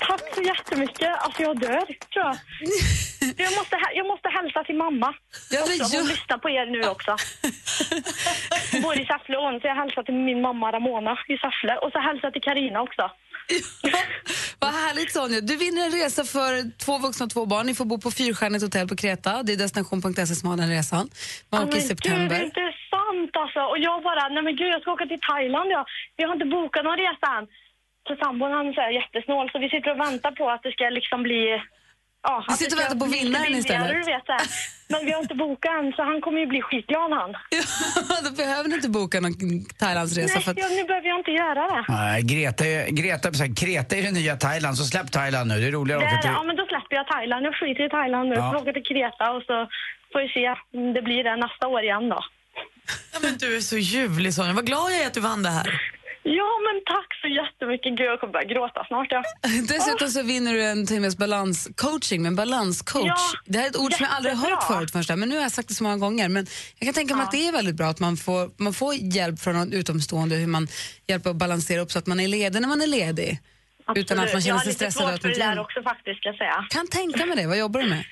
Tack 0.07 0.36
så 0.36 0.42
jättemycket. 0.42 1.16
Alltså 1.19 1.42
jag 1.42 1.60
dör, 1.60 1.86
tror 1.86 2.25
jag. 2.25 2.38
Jag 3.38 3.54
måste, 3.57 3.78
jag 3.96 4.07
måste 4.07 4.30
hälsa 4.30 4.63
till 4.63 4.75
mamma. 4.75 5.13
Ja, 5.51 5.60
men 5.68 5.81
också. 5.81 5.98
Hon 5.98 6.06
ju- 6.06 6.12
lyssnar 6.12 6.38
på 6.38 6.50
er 6.50 6.66
nu 6.66 6.81
också. 6.90 7.16
Hon 8.72 8.81
bor 8.81 8.94
i 9.01 9.06
Säffle 9.06 9.36
så 9.62 9.68
jag 9.68 9.75
hälsar 9.75 10.04
till 10.04 10.13
min 10.13 10.42
mamma 10.42 10.72
Ramona 10.72 11.18
i 11.28 11.38
Säffle. 11.38 11.78
Och 11.78 11.92
så 11.92 12.00
hälsar 12.00 12.25
jag 12.28 12.34
till 12.34 12.42
Karina 12.42 12.81
också. 12.81 13.12
Vad 14.62 14.72
härligt 14.84 15.12
Sonja. 15.12 15.42
Du 15.42 15.56
vinner 15.64 15.82
en 15.86 15.92
resa 15.92 16.24
för 16.24 16.52
två 16.86 16.98
vuxna 17.06 17.24
och 17.26 17.34
två 17.36 17.46
barn. 17.46 17.66
Ni 17.66 17.74
får 17.80 17.86
bo 17.86 17.98
på 18.06 18.12
fyrstjärnigt 18.12 18.64
hotell 18.64 18.88
på 18.88 18.96
Kreta. 18.96 19.44
Det 19.44 19.52
är 19.54 19.58
destination.se 19.58 20.36
som 20.40 20.50
har 20.50 20.58
den 20.58 20.70
resan. 20.78 21.06
Man 21.52 21.64
åker 21.64 21.78
i 21.78 21.82
men 21.82 21.88
Gud, 21.88 21.90
det 21.90 21.96
september. 21.96 22.36
är 22.40 22.46
inte 22.52 22.68
sant 22.96 23.34
alltså. 23.44 23.62
Och 23.72 23.80
jag 23.88 23.98
bara, 24.10 24.24
nej 24.30 24.44
men 24.44 24.56
gud 24.56 24.70
jag 24.76 24.82
ska 24.82 24.92
åka 24.92 25.06
till 25.06 25.24
Thailand 25.30 25.68
ja. 25.76 25.86
Vi 26.18 26.24
har 26.24 26.34
inte 26.34 26.46
bokat 26.46 26.84
någon 26.84 26.98
resa 27.06 27.28
än. 27.38 27.46
Så 28.08 28.16
sambon 28.22 28.52
han 28.52 28.68
är 28.68 28.74
så 28.74 28.86
jättesnål 29.02 29.50
så 29.52 29.60
vi 29.60 29.70
sitter 29.70 29.92
och 29.92 30.00
väntar 30.08 30.32
på 30.32 30.50
att 30.50 30.64
det 30.64 30.72
ska 30.72 30.84
liksom 30.90 31.24
bli... 31.24 31.44
Ja, 32.24 32.45
Vi 32.50 32.54
sitter 32.54 32.75
det 32.75 32.83
och 32.83 32.89
väntar 32.89 33.06
på 33.06 33.12
vinnaren 33.12 33.56
istället. 33.56 33.88
Du 33.88 34.12
vet, 34.13 34.27
här. 34.27 34.42
Men 34.88 35.06
vi 35.06 35.12
har 35.12 35.21
inte 35.21 35.36
bokat 35.36 35.71
än 35.80 35.92
så 35.95 36.04
han 36.04 36.21
kommer 36.21 36.39
ju 36.39 36.48
bli 36.48 36.62
skitglad 36.62 37.12
han. 37.12 37.31
Ja, 38.10 38.16
då 38.24 38.31
behöver 38.31 38.69
ni 38.69 38.75
inte 38.75 38.89
boka 38.89 39.19
någon 39.19 39.66
Thailandsresa. 39.80 40.33
Nej, 40.33 40.44
För 40.44 40.51
att, 40.51 40.57
ja, 40.60 40.68
nu 40.69 40.83
behöver 40.83 41.07
jag 41.07 41.19
inte 41.19 41.31
göra 41.31 41.62
det. 41.74 41.86
Nej, 41.89 42.21
Greta, 42.24 42.63
Greta, 42.89 43.33
så 43.33 43.44
här, 43.44 43.56
Kreta 43.56 43.95
är 43.95 44.04
det 44.04 44.12
nya 44.12 44.36
Thailand, 44.36 44.77
så 44.77 44.83
släpp 44.86 45.12
Thailand 45.12 45.48
nu. 45.51 45.56
Det 45.62 45.68
är 45.68 45.71
roligare 45.71 46.00
det 46.00 46.06
att 46.07 46.13
åka 46.13 46.18
är, 46.18 46.21
till... 46.21 46.31
ja 46.39 46.44
men 46.44 46.56
då 46.56 46.66
släpper 46.66 46.95
jag 46.95 47.07
Thailand. 47.07 47.45
Jag 47.45 47.56
skiter 47.56 47.83
i 47.86 47.89
Thailand 47.89 48.30
nu. 48.30 48.36
Ja. 48.36 48.54
Jag 48.54 48.62
åka 48.62 48.74
till 48.74 48.88
Kreta 48.92 49.25
och 49.36 49.44
så 49.50 49.56
får 50.12 50.19
vi 50.24 50.30
se 50.38 50.45
om 50.74 50.94
det 50.94 51.01
blir 51.01 51.24
det 51.24 51.36
nästa 51.36 51.68
år 51.68 51.81
igen 51.83 52.10
då. 52.10 52.19
Ja, 53.13 53.19
men 53.22 53.38
du 53.38 53.57
är 53.57 53.62
så 53.62 53.77
ljuvlig 53.77 54.33
Sonja. 54.33 54.54
Vad 54.54 54.65
glad 54.65 54.92
jag 54.92 55.01
är 55.01 55.07
att 55.07 55.13
du 55.13 55.19
vann 55.19 55.44
det 55.44 55.50
här. 55.50 55.81
Ja 56.38 56.50
men 56.66 56.76
tack 56.96 57.10
så 57.22 57.28
jättemycket. 57.28 57.90
Gud 57.98 58.08
jag 58.08 58.20
kommer 58.20 58.34
börja 58.34 58.48
gråta 58.54 58.86
snart 58.88 59.08
ja. 59.12 59.24
dessutom 59.68 60.08
så 60.08 60.24
vinner 60.24 60.54
du 60.54 60.64
en 60.66 60.88
timmes 60.88 61.18
balanscoaching. 61.18 62.22
Men 62.24 62.36
balanscoach, 62.36 63.06
Ja, 63.06 63.18
det 63.46 63.58
här 63.58 63.66
är 63.66 63.70
ett 63.70 63.78
ord 63.78 63.94
som 63.94 64.04
jag 64.06 64.16
aldrig 64.16 64.36
har 64.36 64.42
hört 64.42 64.50
jättebra. 64.50 64.76
förut 64.78 64.92
först, 64.92 65.10
men 65.10 65.30
nu 65.30 65.36
har 65.36 65.42
jag 65.42 65.51
sagt 65.51 65.68
det 65.68 65.74
så 65.74 65.84
många 65.84 65.98
gånger. 65.98 66.30
Men 66.30 66.46
jag 66.80 66.86
kan 66.88 66.94
tänka 66.94 67.15
mig 67.15 67.24
att 67.24 67.32
det 67.32 67.48
är 67.48 67.51
väldigt 67.51 67.75
bra 67.75 67.88
att 67.88 68.00
man 68.00 68.18
får, 68.18 68.50
man 68.63 68.74
får 68.74 68.94
hjälp 68.96 69.39
från 69.39 69.56
någon 69.56 69.74
utomstående 69.74 70.36
hur 70.36 70.48
man 70.48 70.68
hjälper 71.08 71.30
att 71.30 71.36
balansera 71.36 71.82
upp 71.82 71.92
så 71.92 72.00
att 72.00 72.08
man 72.08 72.20
är 72.20 72.27
ledig 72.27 72.62
när 72.62 72.68
man 72.68 72.82
är 72.82 72.88
ledig. 72.88 73.39
Utan 73.96 74.20
att 74.20 74.34
man 74.34 74.42
känner 74.42 74.60
sig 74.60 74.74
stressad. 74.74 75.01
Jag 75.03 75.08
har 75.08 75.13
lite 75.13 75.24
svårt 75.27 75.36
för 75.36 75.39
det 75.39 75.51
där 75.56 75.60
också 75.62 75.84
faktiskt 75.84 76.20
ska 76.20 76.30
jag 76.30 76.38
säga. 76.38 76.65
Kan 76.70 76.88
tänka 76.88 77.25
mig 77.25 77.36
det. 77.36 77.48
Vad 77.48 77.58
jobbar 77.58 77.80
du 77.82 77.89
med? 77.89 78.03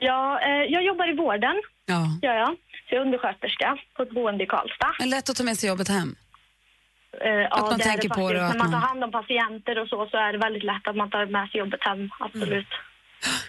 Ja, 0.00 0.40
eh, 0.40 0.48
jag 0.74 0.82
jobbar 0.84 1.12
i 1.12 1.16
vården, 1.16 1.56
Ja. 1.86 2.18
gör 2.22 2.34
jag. 2.34 2.48
Så 2.88 2.94
jag 2.94 3.00
är 3.02 3.06
undersköterska 3.06 3.76
på 3.96 4.02
ett 4.02 4.10
boende 4.10 4.44
i 4.44 4.46
Karlstad. 4.46 4.92
Men 4.98 5.10
lätt 5.10 5.30
att 5.30 5.36
ta 5.36 5.42
med 5.44 5.56
sig 5.58 5.68
jobbet 5.68 5.88
hem. 5.88 6.16
Eh, 7.24 7.30
ja, 7.50 7.66
man 7.70 7.80
tänker 7.80 8.08
det 8.08 8.14
på 8.14 8.32
det 8.32 8.46
att 8.46 8.52
När 8.52 8.58
man 8.58 8.72
tar 8.72 8.78
hand 8.78 9.04
om 9.04 9.10
patienter 9.12 9.78
och 9.82 9.88
så, 9.88 10.06
så 10.10 10.16
är 10.16 10.32
det 10.32 10.38
väldigt 10.38 10.64
lätt 10.64 10.88
att 10.88 10.96
man 10.96 11.10
tar 11.10 11.26
med 11.26 11.48
sig 11.48 11.58
jobbet 11.60 11.80
hem, 11.84 12.10
absolut. 12.20 12.66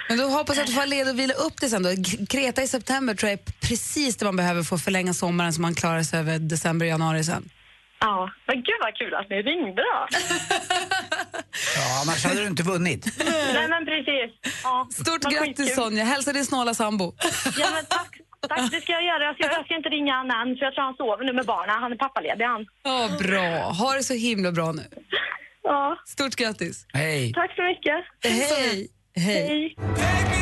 Men 0.10 0.18
då 0.18 0.24
hoppas 0.24 0.56
jag 0.56 0.64
att 0.64 0.68
du 0.68 0.74
får 0.74 0.86
leda 0.86 1.10
och 1.12 1.20
vila 1.20 1.34
upp 1.34 1.54
det 1.62 1.70
sen 1.70 1.84
då. 1.84 1.90
Kreta 2.30 2.62
i 2.64 2.68
september 2.68 3.14
tror 3.14 3.30
jag 3.30 3.40
är 3.40 3.68
precis 3.68 4.18
det 4.18 4.26
man 4.26 4.36
behöver 4.36 4.64
för 4.64 4.76
att 4.76 4.84
förlänga 4.84 5.14
sommaren 5.14 5.54
så 5.54 5.62
man 5.62 5.76
klarar 5.76 6.04
sig 6.04 6.20
över 6.20 6.40
december 6.40 6.86
och 6.86 6.90
januari 6.90 7.24
sen. 7.24 7.50
Ja, 8.00 8.32
men 8.48 8.56
gud 8.56 8.76
vad 8.82 8.96
kul 8.96 9.14
att 9.16 9.30
ni 9.30 9.36
ringde 9.36 9.82
då. 9.82 10.08
Ja, 11.76 12.02
annars 12.02 12.24
hade 12.26 12.42
du 12.42 12.48
inte 12.48 12.64
vunnit. 12.64 13.06
Nej 13.54 13.68
men 13.70 13.86
precis. 13.86 14.54
Ja, 14.64 14.88
Stort 14.92 15.22
grattis. 15.32 15.76
Sonja. 15.76 16.04
Hälsa 16.04 16.34
din 16.34 16.46
snåla 16.46 16.74
sambo. 16.74 17.14
Ja 17.58 17.68
men 17.76 17.86
tack. 17.86 18.20
Tack, 18.50 18.72
det 18.72 18.82
ska 18.82 18.92
jag 18.92 19.04
göra. 19.06 19.24
Jag 19.24 19.36
ska, 19.36 19.44
jag 19.58 19.66
ska 19.66 19.76
inte 19.76 19.90
ringa 19.90 20.14
han 20.14 20.32
än, 20.32 20.58
för 20.58 20.66
jag 20.66 20.74
tror 20.74 20.84
han 20.84 20.96
sover 20.96 21.24
nu 21.26 21.34
med 21.34 21.46
barnen. 21.46 21.76
Han 21.84 21.92
är 21.92 21.96
pappaledig 21.96 22.46
han. 22.46 22.66
Ja, 22.84 23.10
bra. 23.20 23.48
Ha 23.82 23.94
det 23.94 24.04
så 24.04 24.14
himla 24.14 24.52
bra 24.52 24.72
nu. 24.72 24.84
Ja, 25.64 25.98
Stort 26.06 26.36
grattis. 26.36 26.86
Hej. 26.94 27.34
tack 27.34 27.56
så 27.56 27.64
mycket. 27.64 28.00
Hej. 28.24 28.88
Hej. 29.16 29.76
Hej. 29.76 30.37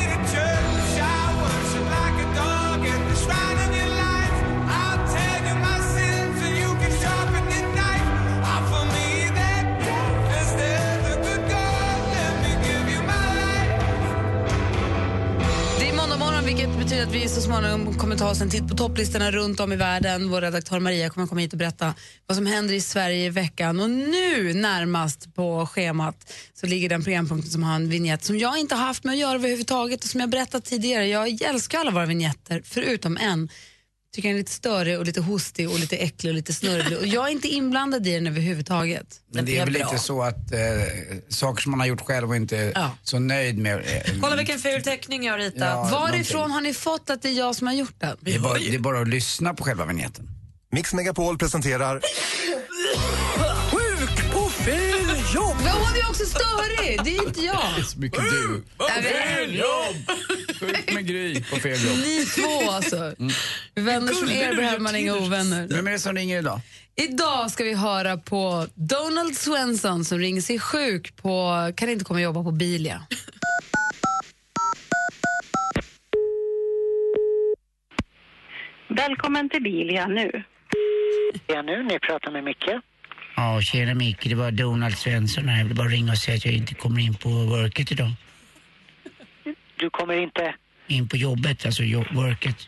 Vilket 16.55 16.77
betyder 16.77 17.03
att 17.03 17.11
vi 17.11 17.27
så 17.27 17.41
småningom 17.41 17.93
kommer 17.97 18.15
ta 18.15 18.29
oss 18.29 18.41
en 18.41 18.49
titt 18.49 18.67
på 18.67 18.75
topplistorna 18.75 19.31
runt 19.31 19.59
om 19.59 19.73
i 19.73 19.75
världen. 19.75 20.29
Vår 20.29 20.41
redaktör 20.41 20.79
Maria 20.79 21.09
kommer 21.09 21.27
komma 21.27 21.41
hit 21.41 21.53
och 21.53 21.59
berätta 21.59 21.93
vad 22.27 22.37
som 22.37 22.45
händer 22.45 22.73
i 22.73 22.81
Sverige 22.81 23.25
i 23.25 23.29
veckan. 23.29 23.79
Och 23.79 23.89
nu 23.89 24.53
närmast 24.53 25.35
på 25.35 25.65
schemat 25.65 26.33
så 26.53 26.67
ligger 26.67 26.89
den 26.89 27.03
programpunkten 27.03 27.51
som 27.51 27.63
har 27.63 27.75
en 27.75 27.89
vignett 27.89 28.23
som 28.23 28.37
jag 28.37 28.57
inte 28.57 28.75
har 28.75 28.85
haft 28.85 29.03
med 29.03 29.13
att 29.13 29.19
göra 29.19 29.35
överhuvudtaget 29.35 30.03
och 30.03 30.09
som 30.09 30.19
jag 30.19 30.29
berättat 30.29 30.65
tidigare. 30.65 31.07
Jag 31.07 31.41
älskar 31.41 31.79
alla 31.79 31.91
våra 31.91 32.05
vignetter, 32.05 32.61
förutom 32.65 33.17
en. 33.17 33.49
Tycker 34.15 34.29
den 34.29 34.35
är 34.35 34.39
lite 34.39 34.51
störig 34.51 34.99
och 34.99 35.05
lite 35.05 35.21
hostig 35.21 35.69
och 35.69 35.79
lite 35.79 35.97
äcklig 35.97 36.29
och 36.29 36.35
lite 36.35 36.53
snurrig. 36.53 36.97
Och 36.97 37.07
jag 37.07 37.27
är 37.27 37.31
inte 37.31 37.47
inblandad 37.47 38.07
i 38.07 38.13
den 38.13 38.27
överhuvudtaget. 38.27 39.07
Men 39.33 39.45
det 39.45 39.57
är 39.57 39.65
väl 39.65 39.73
lite 39.73 39.97
så 39.97 40.21
att 40.21 40.51
eh, 40.51 40.59
saker 41.29 41.61
som 41.61 41.71
man 41.71 41.79
har 41.79 41.87
gjort 41.87 42.01
själv 42.01 42.29
och 42.29 42.35
inte 42.35 42.57
är 42.57 42.89
så 43.03 43.19
nöjd 43.19 43.57
med. 43.57 43.77
Eh, 43.77 44.13
Kolla 44.21 44.35
vilken 44.35 44.59
ful 44.59 44.81
teckning 44.83 45.23
jag 45.23 45.39
ritar. 45.39 45.67
Ja, 45.67 45.89
Varifrån 45.91 46.51
har 46.51 46.61
ni 46.61 46.73
fått 46.73 47.09
att 47.09 47.21
det 47.21 47.29
är 47.29 47.33
jag 47.33 47.55
som 47.55 47.67
har 47.67 47.73
gjort 47.73 47.95
den? 47.99 48.17
det, 48.21 48.35
är 48.35 48.39
bara, 48.39 48.57
det 48.57 48.75
är 48.75 48.79
bara 48.79 49.01
att 49.01 49.07
lyssna 49.07 49.53
på 49.53 49.63
själva 49.63 49.85
vignetten. 49.85 50.29
Mix 50.71 50.93
Megapol 50.93 51.37
presenterar 51.37 52.01
jobb! 55.35 55.55
Men 55.63 55.73
hon 55.73 55.93
är 56.01 56.09
också 56.09 56.25
störig, 56.25 56.99
det 57.03 57.17
är 57.17 57.27
inte 57.27 57.41
jag. 57.41 57.85
Så 57.85 57.99
mycket 57.99 58.19
du. 58.19 58.63
fel 59.01 59.55
jobb! 59.55 59.95
Sjuk 60.59 60.93
med 60.93 61.07
Gry 61.07 61.43
på 61.43 61.55
fel 61.55 61.85
jobb. 61.85 61.97
Ni 61.97 62.25
två 62.25 62.71
alltså. 62.71 63.15
Vänner 63.75 64.13
som 64.13 64.29
er 64.29 64.55
behöver 64.55 64.79
man 64.79 64.95
inga 64.95 65.15
ovänner. 65.15 65.67
Vem 65.67 65.87
är 65.87 65.91
det 65.91 65.99
som 65.99 66.15
ringer 66.15 66.39
idag? 66.39 66.59
Idag 66.95 67.51
ska 67.51 67.63
vi 67.63 67.73
höra 67.73 68.17
på 68.17 68.67
Donald 68.75 69.35
Svensson 69.35 70.05
som 70.05 70.19
ringer 70.19 70.41
sig 70.41 70.59
sjuk 70.59 71.15
på, 71.15 71.53
kan 71.75 71.89
inte 71.89 72.05
komma 72.05 72.17
och 72.17 72.23
jobba 72.23 72.43
på 72.43 72.51
Bilia. 72.51 73.01
Välkommen 78.87 79.49
till 79.49 79.63
Bilia 79.63 80.07
nu. 80.07 80.43
Ja, 81.47 81.61
nu, 81.61 81.83
ni 81.83 81.99
pratar 81.99 82.31
med 82.31 82.43
Micke. 82.43 82.69
Ja, 83.35 83.61
tjena 83.61 83.93
Micke, 83.93 84.29
det 84.29 84.35
var 84.35 84.51
Donald 84.51 84.97
Svensson 84.97 85.47
här. 85.47 85.57
Jag 85.57 85.65
vill 85.65 85.75
bara 85.75 85.87
ringa 85.87 86.11
och 86.11 86.17
säga 86.17 86.37
att 86.37 86.45
jag 86.45 86.53
inte 86.53 86.75
kommer 86.75 87.01
in 87.01 87.15
på 87.15 87.29
worket 87.29 87.91
idag. 87.91 88.11
Du 89.75 89.89
kommer 89.89 90.13
inte... 90.13 90.55
In 90.87 91.09
på 91.09 91.17
jobbet, 91.17 91.65
alltså 91.65 91.83
jo- 91.83 92.05
worket. 92.11 92.67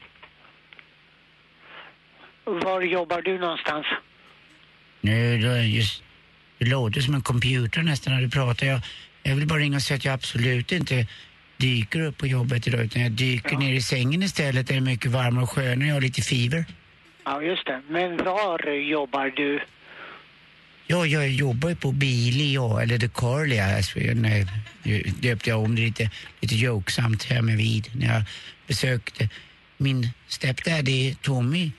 Var 2.43 2.81
jobbar 2.81 3.21
du 3.21 3.39
någonstans? 3.39 3.85
Nu, 5.01 5.47
är 5.47 5.61
just, 5.61 6.03
det 6.57 6.65
låter 6.65 7.01
som 7.01 7.15
en 7.15 7.21
computer 7.21 7.81
nästan 7.81 8.13
när 8.13 8.21
du 8.21 8.29
pratar. 8.29 8.67
Jag, 8.67 8.81
jag 9.23 9.35
vill 9.35 9.47
bara 9.47 9.59
ringa 9.59 9.75
och 9.75 9.81
säga 9.81 9.97
att 9.97 10.05
jag 10.05 10.13
absolut 10.13 10.71
inte 10.71 11.07
dyker 11.57 12.01
upp 12.01 12.17
på 12.17 12.27
jobbet 12.27 12.67
idag 12.67 12.81
utan 12.81 13.01
jag 13.01 13.11
dyker 13.11 13.57
ner 13.57 13.73
i 13.73 13.81
sängen 13.81 14.23
istället 14.23 14.67
det 14.67 14.75
är 14.75 14.81
mycket 14.81 15.11
varmare 15.11 15.43
och 15.43 15.49
skönare 15.49 15.87
jag 15.87 15.95
har 15.95 16.01
lite 16.01 16.21
fever. 16.21 16.65
Ja, 17.23 17.41
just 17.41 17.65
det. 17.65 17.81
Men 17.89 18.17
var 18.17 18.69
jobbar 18.71 19.33
du? 19.35 19.59
Ja, 20.89 21.05
jag 21.05 21.29
jobbar 21.29 21.69
ju 21.69 21.75
på 21.75 21.91
Bili, 21.91 22.53
ja, 22.53 22.81
eller 22.81 22.97
The 22.97 23.07
Carly. 23.07 23.59
Alltså, 23.59 23.99
jag 23.99 24.17
döpte 25.21 25.49
jag 25.49 25.63
om 25.63 25.75
det 25.75 25.81
lite, 25.81 26.09
lite 26.39 26.55
jokesamt 26.55 27.23
här 27.23 27.41
med 27.41 27.57
vid 27.57 27.89
när 27.95 28.13
jag 28.13 28.23
besökte 28.67 29.29
min 29.77 30.09
stepdaddy 30.27 31.15
Tommy. 31.21 31.71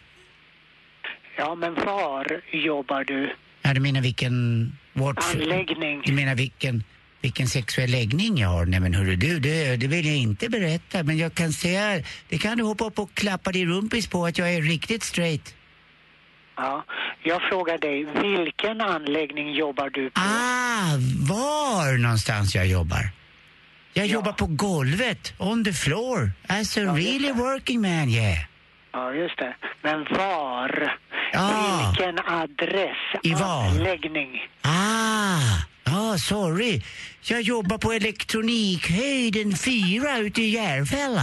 Ja, 1.39 1.55
men 1.55 1.75
var 1.75 2.41
jobbar 2.53 3.05
du? 3.05 3.35
Ja, 3.63 3.75
du 3.75 3.81
menar 3.81 4.01
vilken... 4.01 4.73
Vart, 4.93 5.19
Anläggning. 5.35 6.03
Du 6.05 6.13
menar 6.13 6.35
vilken, 6.35 6.85
vilken 7.21 7.47
sexuell 7.47 7.91
läggning 7.91 8.39
jag 8.39 8.49
har? 8.49 8.67
Nej 8.67 8.81
men 8.81 8.95
hörru 8.95 9.17
du, 9.17 9.39
det, 9.41 9.77
det 9.77 9.87
vill 9.87 10.07
jag 10.07 10.17
inte 10.17 10.49
berätta. 10.49 11.03
Men 11.03 11.19
jag 11.19 11.35
kan 11.35 11.53
säga, 11.53 12.03
det 12.29 12.39
kan 12.39 12.59
du 12.59 12.65
hoppa 12.65 12.85
upp 12.85 12.99
och 12.99 13.15
klappa 13.15 13.53
din 13.53 13.69
rumpis 13.69 14.07
på 14.07 14.27
att 14.27 14.39
jag 14.39 14.55
är 14.55 14.63
riktigt 14.63 15.03
straight. 15.03 15.55
Ja, 16.59 16.85
jag 17.23 17.43
frågar 17.43 17.79
dig, 17.79 18.05
vilken 18.05 18.81
anläggning 18.81 19.53
jobbar 19.55 19.91
du 19.91 20.11
på? 20.11 20.21
Ah, 20.21 20.93
var 21.29 21.99
någonstans 21.99 22.55
jag 22.55 22.67
jobbar? 22.67 23.11
Jag 23.93 24.07
jobbar 24.07 24.33
på 24.33 24.47
golvet, 24.47 25.35
on 25.39 25.65
the 25.65 25.73
floor, 25.73 26.33
as 26.49 26.77
a 26.77 26.81
really 26.81 27.33
working 27.33 27.81
man, 27.81 28.09
yeah. 28.09 28.39
Ja, 28.93 29.13
just 29.15 29.39
det. 29.39 29.55
Men 29.83 30.05
var? 30.11 30.97
Ja. 31.33 31.93
Vilken 31.97 32.19
adress? 32.27 32.97
I 33.23 33.35
var? 33.35 33.69
Anläggning? 33.69 34.29
Ah, 34.63 35.41
ah, 35.85 36.17
sorry. 36.19 36.83
Jag 37.23 37.43
jobbar 37.43 37.79
på 37.79 37.93
elektronikhöjden 37.93 39.57
4 39.57 40.19
ute 40.19 40.43
i 40.43 40.51
Järfälla. 40.51 41.23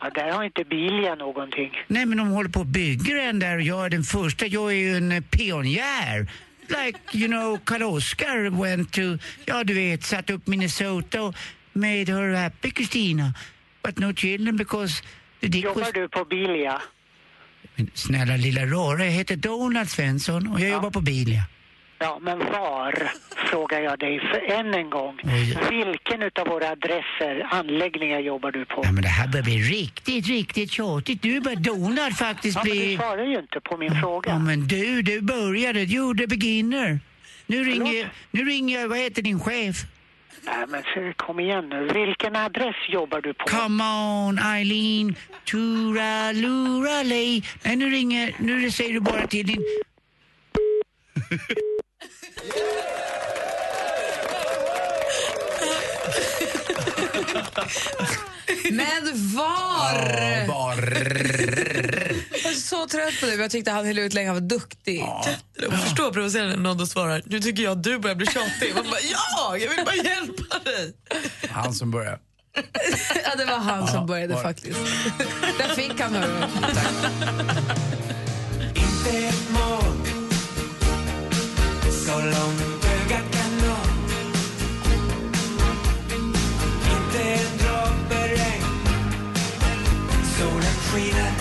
Ja, 0.00 0.10
där 0.14 0.32
har 0.32 0.44
inte 0.44 0.64
Bilia 0.64 1.14
någonting. 1.14 1.70
Nej, 1.86 2.06
men 2.06 2.18
de 2.18 2.28
håller 2.28 2.50
på 2.50 2.60
och 2.60 2.66
bygger 2.66 3.14
den 3.14 3.38
där 3.38 3.56
och 3.56 3.62
jag 3.62 3.86
är 3.86 3.90
den 3.90 4.02
första. 4.02 4.46
Jag 4.46 4.72
är 4.72 4.76
ju 4.76 4.96
en 4.96 5.22
pionjär. 5.22 6.30
Like, 6.68 6.98
you 7.12 7.28
know, 7.28 7.58
Karl 7.64 7.82
Oskar 7.82 8.62
went 8.62 8.92
to, 8.92 9.18
ja 9.44 9.64
du 9.64 9.74
vet, 9.74 10.04
satt 10.04 10.30
upp 10.30 10.46
Minnesota 10.46 11.22
och 11.22 11.34
made 11.72 12.12
her 12.12 12.34
happy, 12.34 12.70
Christina. 12.70 13.34
But 13.82 13.98
no 13.98 14.12
children 14.12 14.56
because 14.56 15.02
the 15.40 15.48
dick 15.48 15.64
was... 15.64 15.76
Jobbar 15.76 15.92
du 15.92 16.08
på 16.08 16.24
Bilia? 16.24 16.82
Men 17.76 17.90
snälla 17.94 18.36
lilla 18.36 18.66
rara, 18.66 19.04
jag 19.04 19.12
heter 19.12 19.36
Donald 19.36 19.90
Svensson 19.90 20.46
och 20.46 20.60
jag 20.60 20.70
jobbar 20.70 20.90
på 20.90 21.00
Bilia. 21.00 21.42
Ja, 22.04 22.18
men 22.22 22.38
var, 22.38 23.10
frågar 23.50 23.80
jag 23.80 23.98
dig 23.98 24.20
för 24.20 24.52
än 24.52 24.74
en 24.74 24.90
gång. 24.90 25.20
Oj. 25.24 25.58
Vilken 25.70 26.22
utav 26.22 26.46
våra 26.46 26.68
adresser, 26.68 27.46
anläggningar 27.50 28.20
jobbar 28.20 28.52
du 28.52 28.64
på? 28.64 28.80
Ja, 28.84 28.92
men 28.92 29.02
det 29.02 29.08
här 29.08 29.28
börjar 29.28 29.44
bli 29.44 29.58
riktigt, 29.58 30.26
riktigt 30.28 30.70
tjatigt. 30.70 31.22
Du 31.22 31.40
börjar 31.40 31.56
Donald 31.56 32.16
faktiskt 32.16 32.56
Ja, 32.56 32.62
men 32.64 32.72
bli... 32.72 32.90
du 32.90 32.96
svarar 32.96 33.24
ju 33.24 33.38
inte 33.38 33.60
på 33.60 33.76
min 33.76 34.00
fråga. 34.00 34.30
Ja, 34.30 34.38
men 34.38 34.66
du, 34.68 35.02
du 35.02 35.20
började. 35.20 35.84
Du 35.84 35.94
gjorde 35.94 36.26
beginner. 36.26 37.00
Nu 37.46 37.64
ringer, 37.64 38.12
nu 38.30 38.44
ringer, 38.44 38.86
vad 38.88 38.98
heter 38.98 39.22
din 39.22 39.40
chef? 39.40 39.76
Nej, 40.46 40.66
men 40.68 40.82
så, 40.82 41.12
kom 41.16 41.40
igen 41.40 41.68
nu. 41.68 41.88
Vilken 41.94 42.36
adress 42.36 42.76
jobbar 42.88 43.20
du 43.20 43.34
på? 43.34 43.44
Come 43.44 43.84
on, 43.84 44.38
Eileen. 44.38 45.16
Tura, 45.44 46.32
lura, 46.32 47.02
lej. 47.02 47.44
Nej, 47.62 47.76
nu 47.76 47.90
ringer, 47.90 48.34
nu 48.38 48.70
säger 48.70 48.92
du 48.92 49.00
bara 49.00 49.26
till 49.26 49.46
din... 49.46 49.62
Men 58.70 59.34
var? 59.36 60.46
var. 60.48 60.76
Jag 62.42 62.52
är 62.52 62.56
så 62.56 62.86
trött 62.86 63.20
på 63.20 63.26
dig. 63.26 63.36
Jag 63.36 63.50
tyckte 63.50 63.70
han 63.70 63.86
höll 63.86 63.98
ut 63.98 64.14
länge, 64.14 64.28
han 64.28 64.34
var 64.36 64.40
duktig. 64.40 65.04
Jag 65.62 65.80
förstår 65.80 66.12
provocerande 66.12 66.56
när 66.56 66.62
någon 66.62 66.86
svarar 66.86 67.22
nu 67.26 67.40
tycker 67.40 67.62
jag 67.62 67.72
att 67.72 67.82
du 67.82 67.98
börjar 67.98 68.16
bli 68.16 68.26
tjatig. 68.26 68.72
Man 68.74 68.84
bara, 68.84 69.00
ja, 69.12 69.56
jag 69.58 69.68
vill 69.68 69.84
bara 69.84 69.94
hjälpa 69.94 70.58
dig. 70.64 70.94
Han 71.50 71.74
som 71.74 71.90
börjar. 71.90 72.18
ja, 73.24 73.34
det 73.36 73.44
var 73.44 73.58
han 73.58 73.80
Ja, 73.80 73.86
som 73.86 74.06
började 74.06 74.34
var 74.34 74.42
det. 74.42 74.48
faktiskt. 74.48 74.78
Där 75.58 75.68
fick 75.74 76.00
han 76.00 76.14
hörru. 76.14 76.44
Inte 82.14 82.28
ett 82.28 82.34
mål 82.34 82.34
Så 82.34 82.40
långt 82.40 82.84
ögat 82.84 83.32
kan 83.32 83.50
nå 83.58 83.76
Inte 86.94 87.22
en 87.22 87.58
droppe 87.58 88.28
regn 88.28 88.64
Solen 90.38 90.74
skiner 90.92 91.32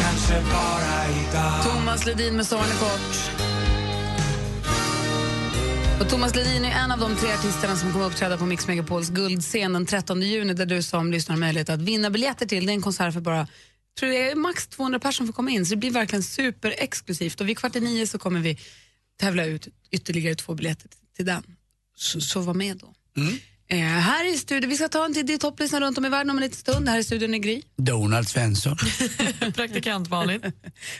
Kanske 0.00 0.34
bara 0.52 1.08
idag 1.08 1.64
Thomas 1.64 2.06
Ledin 2.06 2.36
med 2.36 2.46
Sommaren 2.46 2.70
är 2.70 2.78
kort. 2.78 3.30
Och 6.00 6.08
Thomas 6.08 6.34
Ledin 6.34 6.64
är 6.64 6.70
en 6.70 6.90
av 6.92 6.98
de 6.98 7.16
tre 7.16 7.32
artisterna 7.32 7.76
som 7.76 7.92
kommer 7.92 8.06
att 8.06 8.12
uppträda 8.12 8.38
på 8.38 8.46
Mix 8.46 8.68
Megapols 8.68 9.10
guldscen 9.10 9.72
den 9.72 9.86
13 9.86 10.22
juni 10.22 10.54
där 10.54 10.66
du 10.66 10.82
som 10.82 11.12
lyssnar 11.12 11.36
har 11.36 11.40
möjlighet 11.40 11.70
att 11.70 11.80
vinna 11.80 12.10
biljetter 12.10 12.46
till. 12.46 12.66
Det 12.66 12.72
är 12.72 12.74
en 12.74 12.82
konsert 12.82 13.14
för 13.14 13.20
bara 13.20 13.46
tror 14.00 14.12
jag, 14.12 14.26
är 14.30 14.34
max 14.34 14.68
200 14.68 14.98
personer 14.98 15.12
som 15.12 15.26
får 15.26 15.32
komma 15.32 15.50
in 15.50 15.66
så 15.66 15.70
det 15.74 15.76
blir 15.76 15.90
verkligen 15.90 16.22
superexklusivt. 16.22 17.40
Och 17.40 17.48
vid 17.48 17.58
kvart 17.58 17.76
i 17.76 17.80
nio 17.80 18.06
så 18.06 18.18
kommer 18.18 18.40
vi 18.40 18.58
tävla 19.18 19.44
ut 19.44 19.68
ytterligare 19.90 20.34
två 20.34 20.54
biljetter 20.54 20.90
till 21.16 21.26
den. 21.26 21.42
Så, 21.96 22.20
så 22.20 22.40
var 22.40 22.54
med 22.54 22.76
då. 22.76 22.94
Eh, 23.70 23.78
här 23.78 24.34
i 24.34 24.38
studion, 24.38 24.70
vi 24.70 24.76
ska 24.76 24.88
ta 24.88 25.04
en 25.04 25.14
titt 25.14 25.30
i 25.30 25.38
topplistan 25.38 25.80
runt 25.80 25.98
om 25.98 26.04
i 26.04 26.08
världen 26.08 26.30
om 26.30 26.36
en 26.36 26.42
liten 26.42 26.58
stund. 26.58 26.88
Här 26.88 26.98
i 26.98 27.04
studion 27.04 27.34
är 27.34 27.38
Gry. 27.38 27.62
Donald 27.76 28.28
Svensson. 28.28 28.76
Praktikant 29.54 30.10
Malin. 30.10 30.40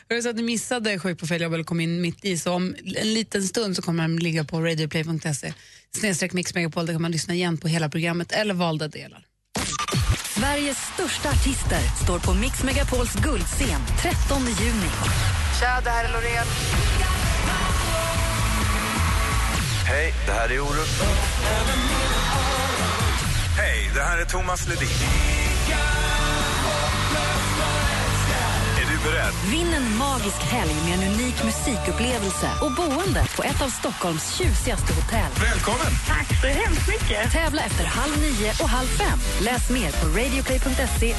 Det 0.09 0.23
så 0.23 0.29
att 0.29 0.37
ni 0.37 0.43
missade 0.43 0.99
Sjuk 0.99 1.19
på 1.19 1.27
fel 1.27 1.43
jobb 1.43 1.55
eller 1.55 1.65
kom 1.65 1.81
in 1.81 2.01
mitt 2.01 2.25
i 2.25 2.39
så 2.39 2.53
om 2.53 2.77
en 2.97 3.15
liten 3.15 3.43
stund 3.43 3.77
så 3.77 3.83
kommer 3.83 4.03
den 4.03 4.17
ligga 4.17 4.45
på 4.45 4.61
radioplay.se 4.61 5.55
snedstreck 5.97 6.33
Mix 6.33 6.55
Megapol. 6.55 6.87
Där 6.87 6.95
kan 6.95 7.03
man 7.03 7.11
lyssna 7.11 7.35
igen 7.35 7.59
på 7.59 7.69
hela 7.69 7.89
programmet 7.89 8.33
eller 8.33 8.55
valda 8.55 8.89
delar. 8.89 9.25
Sveriges 10.39 10.79
största 10.95 11.29
artister 11.29 11.81
står 12.05 12.19
på 12.19 12.35
Mix 12.35 12.63
Megapols 12.63 13.15
guldscen 13.15 13.81
13 14.03 14.43
juni. 14.43 14.91
Tja, 15.61 15.81
det 15.85 15.91
här 15.91 16.05
är 16.05 16.13
Loreen. 16.13 16.47
Hej, 19.89 20.15
det 20.27 20.33
här 20.33 20.49
är 20.49 20.61
Orup. 20.61 20.89
Hej, 23.57 23.91
det 23.95 24.03
här 24.03 24.19
är 24.19 24.25
Thomas 24.25 24.69
Ledin. 24.69 25.38
Beredd? 29.05 29.35
Vinn 29.51 29.75
en 29.75 29.97
magisk 29.99 30.43
helg 30.43 30.75
med 30.85 30.95
en 30.99 31.13
unik 31.13 31.45
musikupplevelse 31.45 32.49
och 32.63 32.73
boende 32.73 33.23
på 33.37 33.43
ett 33.43 33.63
av 33.63 33.69
Stockholms 33.69 34.25
tjusigaste 34.37 34.93
hotell. 34.95 35.33
Välkommen! 35.51 35.93
Tack 36.07 36.29
så 36.41 36.47
hemskt 36.47 36.89
mycket. 36.89 37.33
Tävla 37.33 37.63
efter 37.63 37.85
halv 37.85 38.15
nio 38.21 38.51
och 38.63 38.69
halv 38.69 38.87
fem. 38.87 39.19
Läs 39.41 39.71
mer 39.71 39.91
på 40.01 40.07
radioplay.se 40.19 41.15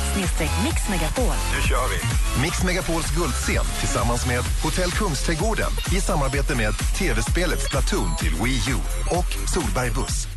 mixmegapol. 0.66 1.36
Nu 1.56 1.60
kör 1.70 1.88
vi! 1.92 2.00
Mix 2.42 2.64
Megapols 2.64 3.12
guldscen 3.18 3.66
tillsammans 3.80 4.26
med 4.26 4.44
Hotell 4.64 4.92
Kungsträdgården 4.92 5.72
i 5.98 6.02
samarbete 6.02 6.56
med 6.56 6.74
tv-spelet 6.98 7.62
Splatoon 7.62 8.16
till 8.20 8.34
Wii 8.44 8.62
U 8.70 8.78
och 9.10 9.50
Solberg 9.54 9.92
Buss. 9.92 10.28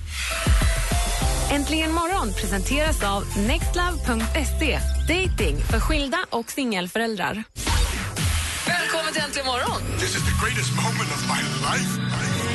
Äntligen 1.51 1.93
morgon 1.93 2.33
presenteras 2.33 3.03
av 3.03 3.23
nextlove.se. 3.49 4.79
Dating 5.09 5.57
för 5.71 5.81
skilda 5.81 6.19
och 6.31 6.51
singelföräldrar. 6.51 7.45
Välkommen 8.67 9.13
till 9.13 9.23
Äntligen 9.23 9.47
morgon! 9.47 9.81
This 10.01 10.13
is 10.17 10.23
the 10.31 10.37
greatest 10.43 10.73
moment 10.85 11.11
of 11.17 11.23
my 11.33 11.41
life. 11.69 11.93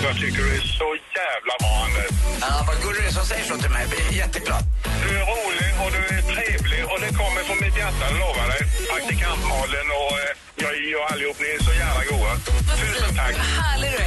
Jag 0.04 0.16
tycker 0.22 0.38
du 0.44 0.50
är 0.60 0.66
så 0.82 0.90
jävla 1.22 1.54
bra, 1.62 1.74
Anders. 1.86 2.12
Ja, 2.42 2.54
vad 2.68 2.78
gullig 2.84 3.02
du 3.02 3.08
är 3.08 3.12
som 3.20 3.26
säger 3.32 3.46
så 3.52 3.56
till 3.64 3.72
mig. 3.76 3.82
Jag 3.82 3.90
blir 3.90 4.18
jätteglad. 4.24 4.64
Du 5.04 5.10
är 5.20 5.26
rolig 5.34 5.72
och 5.84 5.90
du 5.98 6.02
är 6.16 6.22
trevlig 6.34 6.82
och 6.92 7.00
det 7.04 7.12
kommer 7.22 7.42
från 7.48 7.60
mitt 7.66 7.78
hjärta, 7.82 8.02
jag 8.10 8.18
lovar 8.26 8.48
dig. 8.54 8.62
Praktikant 8.92 9.42
Malin 9.52 9.90
och 10.02 10.14
eh, 10.24 10.32
jag, 10.64 10.72
jag 10.94 11.04
allihop, 11.12 11.38
ni 11.44 11.50
är 11.58 11.62
så 11.70 11.74
jävla 11.84 12.04
goa. 12.12 12.32
Tusen 12.80 13.12
tack. 13.20 13.36
Härlig 13.62 13.92
du 13.96 14.00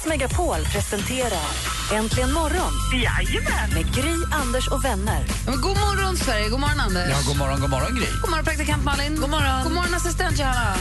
Mix 0.00 0.08
Megapol 0.08 0.64
presenterar 0.72 1.50
Äntligen 1.92 2.32
morgon 2.32 2.72
Jajamän. 2.92 3.70
med 3.74 3.94
Gry, 3.94 4.14
Anders 4.32 4.68
och 4.68 4.84
vänner. 4.84 5.24
Ja, 5.46 5.50
men 5.50 5.60
god 5.60 5.76
morgon, 5.76 6.16
Sverige. 6.16 6.48
God 6.48 6.60
morgon, 6.60 6.80
Anders. 6.80 7.08
Ja, 7.10 7.16
god 7.26 7.36
morgon, 7.36 7.60
god 7.60 7.70
morgon 7.70 7.94
Gry. 7.94 8.06
God 8.22 8.30
morgon, 8.30 8.44
praktikant 8.44 8.84
Malin. 8.84 9.16
God 9.20 9.30
morgon, 9.30 9.62
god 9.62 9.72
morgon 9.72 9.94
assistent 9.94 10.38
Johanna. 10.38 10.76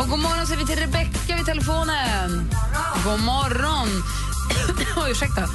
Och 0.00 0.08
god 0.08 0.18
morgon 0.18 0.46
säger 0.46 0.60
vi 0.60 0.66
till 0.66 0.76
Rebecka 0.78 1.36
vid 1.36 1.46
telefonen. 1.46 2.50
God 3.04 3.20
morgon. 3.20 3.88
Oj, 5.04 5.10
ursäkta. 5.10 5.48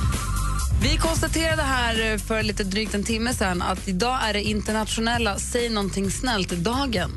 Vi 0.81 0.98
konstaterade 0.98 1.62
här 1.62 2.17
för 2.17 2.43
lite 2.43 2.63
drygt 2.63 2.93
en 2.93 3.03
timme 3.03 3.33
sedan 3.33 3.62
att 3.62 3.88
idag 3.88 4.19
är 4.24 4.33
det 4.33 4.41
internationella 4.41 5.39
Säg 5.39 5.69
någonting 5.69 6.12
snällt-dagen. 6.12 7.12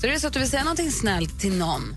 Så 0.00 0.06
det 0.06 0.14
är 0.14 0.18
så 0.18 0.26
att 0.26 0.32
du 0.32 0.40
vill 0.40 0.50
säga 0.50 0.64
någonting 0.64 0.90
snällt 0.90 1.40
till 1.40 1.58
någon, 1.58 1.94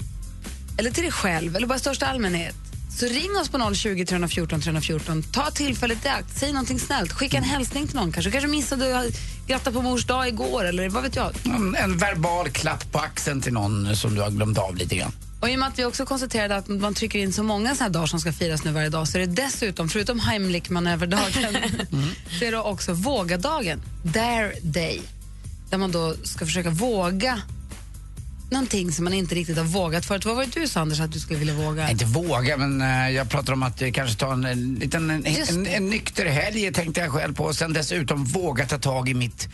eller 0.78 0.92
till 0.92 1.04
dig 1.04 1.12
själv, 1.12 1.56
eller 1.56 1.68
bara 1.68 1.76
i 1.76 1.80
största 1.80 2.06
allmänhet, 2.06 2.56
så 2.96 3.06
ring 3.06 3.38
oss 3.42 3.50
på 3.50 3.74
020 3.76 4.06
314 4.06 4.62
314. 4.62 5.24
Ta 5.24 5.52
tillfället 5.52 6.06
i 6.06 6.08
akt, 6.08 6.38
säg 6.38 6.54
någonting 6.54 6.80
snällt. 6.80 7.12
Skicka 7.12 7.38
en 7.38 7.44
hälsning 7.44 7.88
till 7.88 7.96
någon. 7.96 8.12
Kanske 8.12 8.32
kanske 8.32 8.48
missade 8.48 9.00
att 9.00 9.06
gratta 9.48 9.72
på 9.72 9.82
mors 9.82 10.06
dag 10.06 10.28
igår, 10.28 10.66
eller 10.66 10.90
vad 10.90 11.04
vet 11.04 11.16
jag. 11.16 11.32
En, 11.46 11.76
en 11.76 11.98
verbal 11.98 12.50
klapp 12.50 12.92
på 12.92 13.00
axeln 13.00 13.42
till 13.42 13.54
någon 13.54 13.96
som 13.96 14.16
du 14.16 14.22
har 14.22 14.30
glömt 14.30 14.58
av 14.58 14.76
lite 14.76 14.96
grann. 14.96 15.12
Och 15.40 15.50
I 15.50 15.56
och 15.56 15.60
med 15.60 15.68
att 15.68 15.80
vi 15.80 15.86
också 15.86 16.06
konstaterade 16.06 16.56
att 16.56 16.68
man 16.68 16.94
trycker 16.94 17.20
in 17.20 17.34
så 17.34 17.44
många 17.44 17.76
såna 17.76 17.86
här 17.86 17.94
dagar 17.94 18.06
som 18.06 18.20
ska 18.20 18.34
firas 18.34 18.64
nu 18.64 18.72
varje 18.72 18.90
dag 18.90 19.08
så 19.08 19.18
är 19.18 19.26
det 19.28 19.44
dessutom, 19.44 19.90
förutom 19.90 20.20
Heimlich-manöverdagen, 20.20 21.58
så 22.40 22.46
är 22.46 22.52
det 22.52 22.58
också 22.58 22.94
vågadagen, 22.94 23.82
Dare 24.04 24.54
Day, 24.62 25.02
där 25.70 25.78
man 25.78 25.92
då 25.92 26.16
ska 26.24 26.46
försöka 26.46 26.70
våga 26.70 27.42
någonting 28.50 28.92
som 28.92 29.04
man 29.04 29.14
inte 29.14 29.36
riktigt 29.36 29.58
har 29.58 29.66
vågat 29.66 30.06
förut. 30.06 30.26
Vad 30.26 30.36
var 30.36 30.46
det 30.46 30.60
du 30.60 30.68
sa, 30.68 30.80
Anders, 30.80 31.00
att 31.00 31.12
du 31.12 31.20
skulle 31.20 31.40
vilja 31.40 31.54
våga? 31.54 31.90
Inte 31.90 32.06
våga, 32.06 32.58
men 32.58 32.82
eh, 32.82 33.10
jag 33.10 33.30
pratar 33.30 33.54
om 33.54 33.64
att 33.64 33.82
eh, 33.82 33.92
kanske 33.92 34.20
ta 34.20 34.34
en, 34.34 34.46
en 34.46 34.76
liten 34.76 35.10
en, 35.10 35.26
en, 35.26 35.68
en 35.68 35.90
nykter 35.90 36.26
helg 36.26 36.74
tänkte 36.74 37.02
jag 37.02 37.12
själv 37.12 37.36
på. 37.36 37.44
Och 37.44 37.56
sen 37.56 37.74
dessutom 37.74 38.24
våga 38.26 38.66
ta 38.66 38.78
tag 38.78 39.10
i 39.10 39.14
mitt 39.14 39.50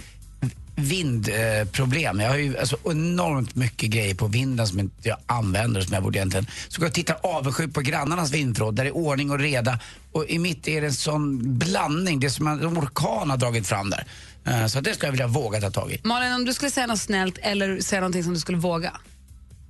vindproblem. 0.76 2.20
Eh, 2.20 2.26
jag 2.26 2.32
har 2.32 2.38
ju 2.38 2.58
alltså, 2.58 2.78
enormt 2.86 3.56
mycket 3.56 3.90
grejer 3.90 4.16
på 4.16 4.28
vinden 4.28 4.68
som 4.68 4.80
inte 4.80 5.10
jag 5.10 5.18
använder 5.26 5.82
som 5.82 5.94
jag 5.94 6.04
borde 6.04 6.18
egentligen. 6.18 6.48
Så 6.68 6.84
jag 6.84 6.94
tittar 6.94 7.18
avundsjukt 7.24 7.74
på 7.74 7.82
grannarnas 7.82 8.32
vindförråd 8.32 8.76
där 8.76 8.84
det 8.84 8.90
är 8.90 8.96
ordning 8.96 9.32
och 9.32 9.40
reda. 9.40 9.80
Och 10.12 10.26
i 10.26 10.40
mitt 10.40 10.68
är 10.68 10.82
det 10.82 10.88
en 10.88 10.94
sån 10.94 11.58
blandning. 11.58 12.20
Det 12.20 12.28
är 12.28 12.32
som 12.32 12.48
en 12.48 12.78
orkan 12.78 13.30
har 13.30 13.38
dragit 13.38 13.68
fram 13.68 13.90
där. 13.90 14.06
Eh, 14.48 14.68
så 14.68 14.82
det 14.82 14.94
skulle 14.94 15.08
jag 15.08 15.12
vilja 15.12 15.28
våga 15.28 15.62
ta 15.62 15.72
tag 15.72 15.92
i. 15.92 16.02
Malin, 16.04 16.34
om 16.34 16.46
du 16.46 16.54
skulle 16.54 16.72
säga 16.72 16.88
något 16.88 17.00
snällt 17.00 17.38
eller 17.42 17.80
säga 17.80 18.02
någonting 18.02 18.24
som 18.24 18.34
du 18.34 18.40
skulle 18.40 18.58
våga? 18.58 18.94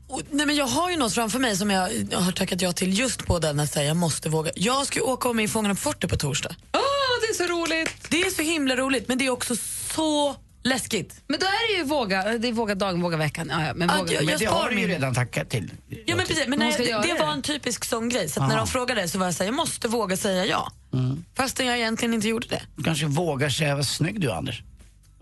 Och, 0.08 0.22
nej, 0.32 0.46
men 0.46 0.56
jag 0.56 0.68
har 0.68 0.90
ju 0.90 0.98
något 0.98 1.14
framför 1.14 1.40
mig 1.40 1.58
som 1.58 1.70
jag, 1.70 1.90
jag 2.12 2.20
har 2.20 2.32
tackat 2.32 2.62
ja 2.62 2.72
till 2.72 3.00
just 3.00 3.26
på 3.26 3.40
den 3.40 3.60
att 3.60 3.72
säga 3.72 3.88
jag 3.88 3.98
måste 3.98 4.30
våga. 4.30 4.52
Jag 4.56 4.88
ska 4.88 5.00
ju 5.00 5.06
åka 5.06 5.34
med 5.34 5.46
i 5.46 5.48
Fångarna 5.48 5.76
på 5.76 5.82
fortet 5.82 6.10
på 6.10 6.18
torsdag. 6.18 6.56
Åh, 6.74 6.82
det 7.22 7.28
är 7.28 7.48
så 7.48 7.54
roligt! 7.54 8.10
Det 8.10 8.22
är 8.22 8.30
så 8.30 8.42
himla 8.42 8.76
roligt 8.76 9.08
men 9.08 9.18
det 9.18 9.26
är 9.26 9.30
också 9.30 9.56
så 9.96 10.36
läskigt. 10.64 11.22
Men 11.28 11.40
då 11.40 11.46
är 11.46 11.74
det 11.74 11.78
ju 11.78 11.84
våga, 11.84 12.38
det 12.38 12.48
är 12.48 12.54
våga 12.54 12.76
dagen, 12.76 13.02
våga 13.02 13.18
veckan. 13.18 13.48
Ja, 13.52 13.66
ja, 13.68 13.74
men 13.74 13.90
Ja, 13.90 13.98
våga. 13.98 14.14
jag- 14.14 14.26
Men 14.26 14.38
det 14.40 14.46
har 14.46 14.70
du 14.70 14.80
ju 14.80 14.88
redan 14.88 15.14
tackat 15.14 15.50
till. 15.50 15.72
Ja, 16.06 16.16
men 16.16 16.26
precis, 16.26 16.48
men 16.48 16.60
nej, 16.60 16.74
det, 16.78 16.84
det 16.86 17.20
var 17.24 17.32
en 17.34 17.42
typisk 17.42 17.86
sån 17.86 18.10
grej. 18.10 18.30
Så 18.30 18.44
att 18.44 18.50
när 18.50 18.58
de 18.58 18.68
frågade 18.68 19.08
så 19.08 19.20
var 19.20 19.26
jag 19.26 19.36
så 19.36 19.44
här, 19.44 19.48
jag 19.48 19.56
måste 19.56 19.88
våga 19.88 20.18
säga 20.18 20.46
ja. 20.46 20.72
Mm. 20.94 21.26
Fastän 21.36 21.66
jag 21.66 21.78
egentligen 21.78 22.14
inte 22.14 22.28
gjorde 22.28 22.48
det. 22.48 22.62
Du 22.76 22.84
kanske 22.84 23.06
vågar 23.06 23.50
säga 23.50 23.76
vad 23.76 23.86
snygg 23.86 24.22
du 24.22 24.30
är, 24.30 24.34
Anders. 24.36 24.64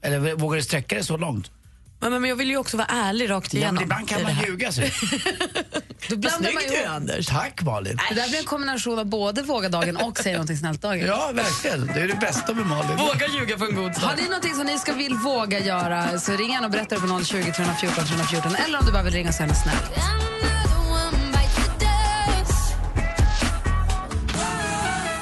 Eller 0.01 0.35
vågar 0.35 0.57
du 0.57 0.63
sträcka 0.63 0.95
dig 0.95 1.03
så 1.03 1.17
långt? 1.17 1.51
Men, 2.01 2.11
men 2.21 2.25
jag 2.29 2.35
vill 2.35 2.49
ju 2.49 2.57
också 2.57 2.77
vara 2.77 2.87
ärlig 2.87 3.29
rakt 3.29 3.53
Ja, 3.53 3.57
igenom. 3.59 3.83
ibland 3.83 4.09
kan 4.09 4.23
man 4.23 4.31
ljuga. 4.45 4.71
Så. 4.71 4.81
Då 6.09 6.15
blandar 6.17 6.51
man 6.53 6.63
ihop. 6.63 6.87
Anders. 6.87 7.27
Tack 7.27 7.61
Malin. 7.61 7.97
Det 8.09 8.15
där 8.15 8.29
blir 8.29 8.39
en 8.39 8.45
kombination 8.45 8.99
av 8.99 9.05
både 9.05 9.41
vågadagen 9.41 9.97
och 9.97 10.17
säg 10.17 10.31
någonting 10.33 10.57
snällt-dagen. 10.57 11.07
Ja, 11.07 11.31
verkligen. 11.33 11.87
Det 11.87 11.99
är 12.01 12.07
det 12.07 12.15
bästa 12.19 12.53
med 12.53 12.65
Malin. 12.65 12.97
Våga 12.97 13.27
ljuga 13.27 13.57
för 13.57 13.65
en 13.65 13.75
god 13.75 13.85
Har 13.91 14.09
sak. 14.09 14.19
ni 14.21 14.23
någonting 14.23 14.55
som 14.55 14.65
ni 14.65 14.79
ska 14.79 14.93
vill 14.93 15.13
våga 15.13 15.59
göra 15.59 16.19
så 16.19 16.31
ring 16.31 16.51
gärna 16.51 16.65
och 16.65 16.71
berätta 16.71 16.95
det 16.95 17.01
på 17.01 17.23
020 17.23 17.51
314 17.51 18.05
314 18.05 18.55
eller 18.55 18.79
om 18.79 18.85
du 18.85 18.91
bara 18.91 19.03
vill 19.03 19.13
ringa 19.13 19.33
så 19.33 19.43
är 19.43 19.47
det 19.47 19.55
snällt. 19.55 19.91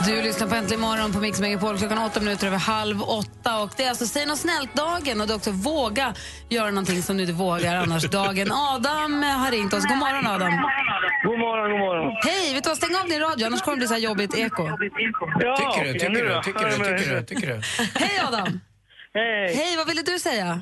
Du 0.08 0.22
lyssnar 0.22 0.48
på 0.48 0.56
Äntligen 0.56 0.82
morgon 0.82 1.12
på 1.14 1.20
Mix 1.20 1.40
Megapol 1.42 1.78
klockan 1.78 1.98
åtta 1.98 2.20
minuter 2.20 2.48
över 2.48 2.58
halv 2.58 3.02
åtta. 3.02 3.52
Och 3.64 3.72
det 3.78 3.84
är 3.84 3.90
alltså 3.90 4.06
Säg 4.06 4.26
något 4.26 4.38
snällt-dagen 4.40 5.22
och 5.22 5.28
det 5.28 5.34
är 5.34 5.36
också 5.36 5.52
våga 5.52 6.14
göra 6.50 6.70
någonting 6.70 7.02
som 7.02 7.18
du 7.18 7.24
inte 7.24 7.34
vågar 7.34 7.76
annars-dagen. 7.76 8.48
Adam 8.74 9.24
har 9.24 9.52
ringt 9.52 9.74
oss. 9.74 9.86
God 9.86 9.98
morgon 9.98 10.28
Adam. 10.28 10.52
God 11.28 11.40
morgon, 11.40 11.72
god 11.72 11.80
morgon. 11.80 12.08
Hej, 12.30 12.54
vet 12.54 12.64
du 12.64 12.70
vad? 12.70 12.78
Stäng 12.78 12.96
av 13.02 13.08
din 13.10 13.20
radio 13.20 13.46
annars 13.46 13.62
kommer 13.62 13.76
det 13.76 13.80
bli 13.80 13.88
så 13.88 13.94
här 13.94 14.02
jobbigt 14.10 14.38
eko. 14.38 14.64
Ja, 14.68 15.58
Tycker 15.58 15.84
du, 15.86 15.94
tycker 15.94 16.10
du, 16.10 16.42
tycker 16.44 16.66
du, 16.66 16.76
tycker 16.76 17.16
du, 17.16 17.22
tycker 17.26 17.48
du? 17.48 17.58
Hej 18.04 18.16
Adam! 18.28 18.60
Hej. 19.14 19.56
Hej, 19.60 19.78
vad 19.78 19.88
ville 19.88 20.02
du 20.02 20.20
säga? 20.20 20.62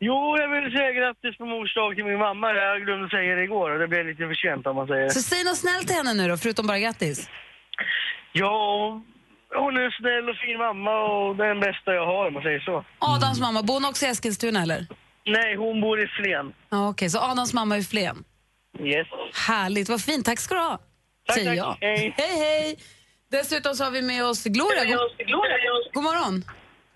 Jo, 0.00 0.36
jag 0.42 0.48
vill 0.54 0.72
säga 0.76 0.90
grattis 0.92 1.38
på 1.38 1.44
mors 1.46 1.74
dag 1.74 1.94
till 1.96 2.04
min 2.04 2.18
mamma. 2.18 2.46
Jag 2.52 2.82
glömde 2.84 3.08
säga 3.08 3.34
det 3.36 3.44
igår 3.44 3.70
och 3.70 3.78
det 3.78 3.88
blev 3.88 4.06
lite 4.06 4.22
för 4.30 4.34
sent 4.34 4.66
om 4.66 4.76
man 4.76 4.86
säger. 4.86 5.08
Så 5.08 5.20
säg 5.22 5.44
något 5.44 5.56
snällt 5.64 5.86
till 5.88 5.96
henne 5.96 6.14
nu 6.14 6.28
då, 6.28 6.36
förutom 6.36 6.66
bara 6.66 6.78
grattis. 6.78 7.18
Ja, 8.32 9.02
hon 9.54 9.76
är 9.76 9.80
en 9.80 9.90
snäll 10.00 10.28
och 10.28 10.36
fin 10.36 10.58
mamma 10.58 10.90
och 11.04 11.36
det 11.36 11.44
är 11.44 11.48
den 11.48 11.60
bästa 11.60 11.94
jag 11.94 12.06
har 12.06 12.26
om 12.26 12.34
man 12.34 12.42
säger 12.42 12.60
så. 12.60 12.84
Adams 12.98 13.40
mamma, 13.40 13.62
bor 13.62 13.74
hon 13.74 13.84
också 13.84 14.06
i 14.06 14.08
Eskilstuna 14.08 14.62
eller? 14.62 14.86
Nej, 15.26 15.56
hon 15.56 15.80
bor 15.80 16.00
i 16.02 16.06
Flen. 16.06 16.52
Ja, 16.70 16.88
Okej, 16.88 17.10
så 17.10 17.18
Adams 17.20 17.54
mamma 17.54 17.76
är 17.76 17.80
i 17.80 17.84
Flen. 17.84 18.24
Yes. 18.80 19.06
Härligt, 19.48 19.88
vad 19.88 20.02
fint. 20.02 20.24
Tack 20.26 20.40
ska 20.40 20.54
du 20.54 20.60
ha. 20.60 20.78
Tack, 21.26 21.36
Säger 21.36 21.50
tack. 21.50 21.78
jag. 21.80 21.88
Hej. 21.88 22.14
hej, 22.16 22.38
hej. 22.38 22.78
Dessutom 23.30 23.74
så 23.74 23.84
har 23.84 23.90
vi 23.90 24.02
med 24.02 24.24
oss 24.24 24.44
Gloria. 24.44 24.84
God, 24.84 25.92
god 25.94 26.04
morgon. 26.04 26.44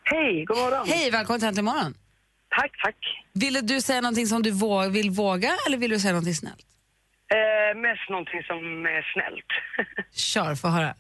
Hej, 0.05 0.45
god 0.45 0.57
morgon. 0.59 0.87
Hej, 0.89 1.11
välkommen 1.11 1.41
till 1.41 1.49
Äntligen 1.49 1.65
morgon. 1.65 1.95
Tack, 2.59 2.73
tack. 2.85 2.97
Ville 3.35 3.61
du 3.61 3.81
säga 3.81 4.01
någonting 4.01 4.27
som 4.27 4.43
du 4.43 4.51
vå- 4.51 4.89
vill 4.91 5.11
våga 5.11 5.57
eller 5.67 5.77
vill 5.79 5.91
du 5.91 5.99
säga 5.99 6.13
någonting 6.13 6.35
snällt? 6.35 6.67
Eh, 7.35 7.79
mest 7.81 8.09
någonting 8.11 8.43
som 8.43 8.87
är 8.87 9.03
snällt. 9.13 9.47
Kör, 10.15 10.55
få 10.55 10.69
höra. 10.69 10.95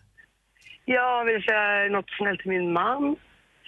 Jag 0.84 1.24
vill 1.24 1.42
säga 1.42 1.88
något 1.90 2.10
snällt 2.18 2.40
till 2.40 2.50
min 2.50 2.72
man. 2.72 3.16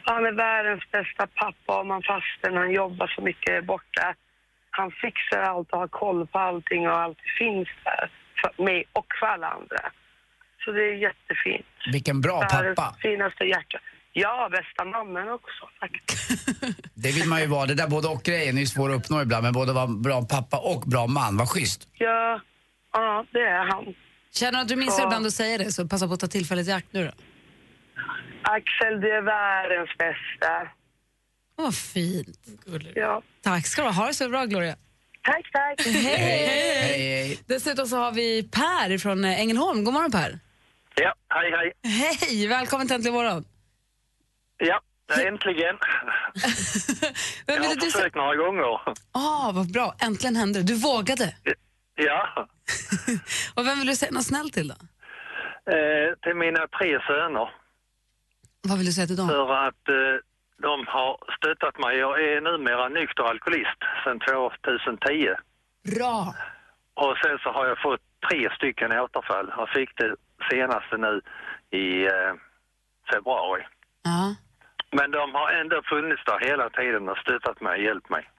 Han 0.07 0.27
är 0.27 0.33
världens 0.33 0.91
bästa 0.91 1.27
pappa 1.27 1.81
om 1.81 1.91
han 1.91 2.03
fastän 2.03 2.57
han 2.57 2.73
jobbar 2.73 3.07
så 3.07 3.23
mycket 3.23 3.65
borta. 3.65 4.15
Han 4.71 4.91
fixar 4.91 5.41
allt 5.43 5.73
och 5.73 5.79
har 5.79 5.89
koll 5.89 6.27
på 6.27 6.39
allting 6.39 6.89
och 6.89 6.99
allt 6.99 7.19
finns 7.39 7.69
där 7.85 8.11
för 8.41 8.63
mig 8.63 8.85
och 8.93 9.07
för 9.21 9.27
alla 9.27 9.49
andra. 9.49 9.93
Så 10.65 10.73
det 10.73 10.83
är 10.83 10.95
jättefint. 10.95 11.67
Vilken 11.93 12.21
bra 12.21 12.41
pappa. 12.41 12.97
finaste 13.03 13.45
hjärta. 13.45 13.79
Ja, 14.13 14.49
bästa 14.53 14.85
mannen 14.85 15.29
också 15.29 15.69
faktiskt. 15.81 16.49
Det 16.95 17.13
vill 17.13 17.29
man 17.29 17.41
ju 17.41 17.47
vara. 17.47 17.67
Det 17.67 17.75
där 17.75 17.89
både 17.89 18.09
och-grejen 18.09 18.57
är 18.57 18.61
ju 18.61 18.67
svår 18.67 18.91
att 18.91 18.97
uppnå 18.97 19.23
ibland. 19.23 19.45
Men 19.45 19.53
både 19.53 19.73
vara 19.73 19.87
bra 19.87 20.23
pappa 20.23 20.59
och 20.59 20.83
bra 20.87 21.07
man. 21.07 21.37
Vad 21.37 21.49
schysst. 21.49 21.89
Ja, 21.99 22.41
ja 22.93 23.25
det 23.31 23.41
är 23.41 23.65
han. 23.65 23.95
Känner 24.35 24.53
du 24.59 24.63
att 24.63 24.69
du 24.69 24.77
missar 24.77 24.99
Ja. 25.03 25.05
ibland 25.07 25.27
att 25.27 25.33
säga 25.35 25.59
det 25.59 25.73
så 25.73 25.89
passa 25.89 26.07
på 26.09 26.15
att 26.15 26.21
ta 26.21 26.27
tillfället 26.27 26.69
i 26.69 26.73
akt 26.73 26.89
nu 26.93 27.05
då. 27.05 27.13
Axel, 28.43 29.01
du 29.01 29.11
är 29.17 29.23
världens 29.23 29.91
bästa. 29.99 30.69
Vad 31.57 31.75
fint. 31.75 32.39
Ja. 32.95 33.23
Tack 33.43 33.67
ska 33.67 33.83
du 33.83 33.89
ha. 33.89 33.95
Ha 33.95 34.07
det 34.07 34.15
så 34.15 34.29
bra 34.29 34.45
Gloria. 34.45 34.77
Tack, 35.23 35.51
tack. 35.53 35.87
Hej, 35.87 35.93
Hej, 36.03 36.99
hej. 36.99 37.39
Dessutom 37.47 37.87
så 37.87 37.97
har 37.97 38.13
vi 38.13 38.49
Per 38.53 38.99
från 38.99 39.25
Ängelholm. 39.25 39.85
God 39.85 39.95
morgon 39.95 40.11
Per. 40.13 40.39
Ja, 40.95 41.15
hej 41.29 41.51
hej. 41.83 41.93
Hej, 42.21 42.47
välkommen 42.47 42.87
till 42.87 42.95
Äntligen 42.97 43.15
morgon. 43.15 43.45
Ja, 44.59 44.81
äntligen. 45.27 45.77
Vem 47.47 47.63
Jag 47.63 47.69
har 47.69 47.75
du 47.75 47.91
försökt 47.91 48.17
några 48.17 48.37
gånger. 48.37 48.63
Ah, 49.13 49.53
vad 49.55 49.73
bra, 49.73 49.95
äntligen 50.01 50.37
hände 50.37 50.59
det. 50.59 50.67
Du 50.67 50.75
vågade. 50.75 51.35
Ja, 51.95 52.47
Och 53.57 53.67
vem 53.67 53.79
vill 53.79 53.87
du 53.87 53.97
säga 53.97 54.13
något 54.13 54.25
snällt 54.27 54.53
till 54.55 54.69
då? 54.69 54.75
eh, 55.73 56.15
till 56.23 56.35
mina 56.35 56.67
tre 56.79 57.01
söner. 57.07 57.51
Vad 58.63 58.77
vill 58.79 58.87
du 58.87 58.93
säga 58.93 59.07
till 59.07 59.17
dem? 59.17 59.29
För 59.29 59.55
att 59.69 59.89
eh, 59.89 60.17
de 60.63 60.87
har 60.87 61.19
stöttat 61.39 61.79
mig. 61.79 61.97
Jag 61.99 62.25
är 62.25 62.41
numera 62.41 62.89
nykter 62.89 63.23
alkoholist 63.23 63.81
sedan 64.05 64.21
2010. 64.21 65.29
Bra. 65.97 66.35
Och 66.95 67.17
sen 67.23 67.39
så 67.43 67.51
har 67.51 67.67
jag 67.67 67.83
fått 67.83 68.01
tre 68.31 68.51
stycken 68.57 68.93
återfall. 68.93 69.53
Jag 69.57 69.69
fick 69.69 69.91
det 69.97 70.15
senaste 70.51 70.97
nu 70.97 71.21
i 71.71 72.07
eh, 72.07 72.33
februari. 73.13 73.63
Ja. 74.03 74.35
Men 74.93 75.11
de 75.11 75.35
har 75.35 75.53
ändå 75.53 75.83
funnits 75.83 76.23
där 76.25 76.39
hela 76.49 76.71
tiden 76.71 77.09
och 77.09 77.19
stöttat 77.19 77.61
mig 77.61 77.73
och 77.79 77.85
hjälpt 77.85 78.09
mig. 78.11 78.31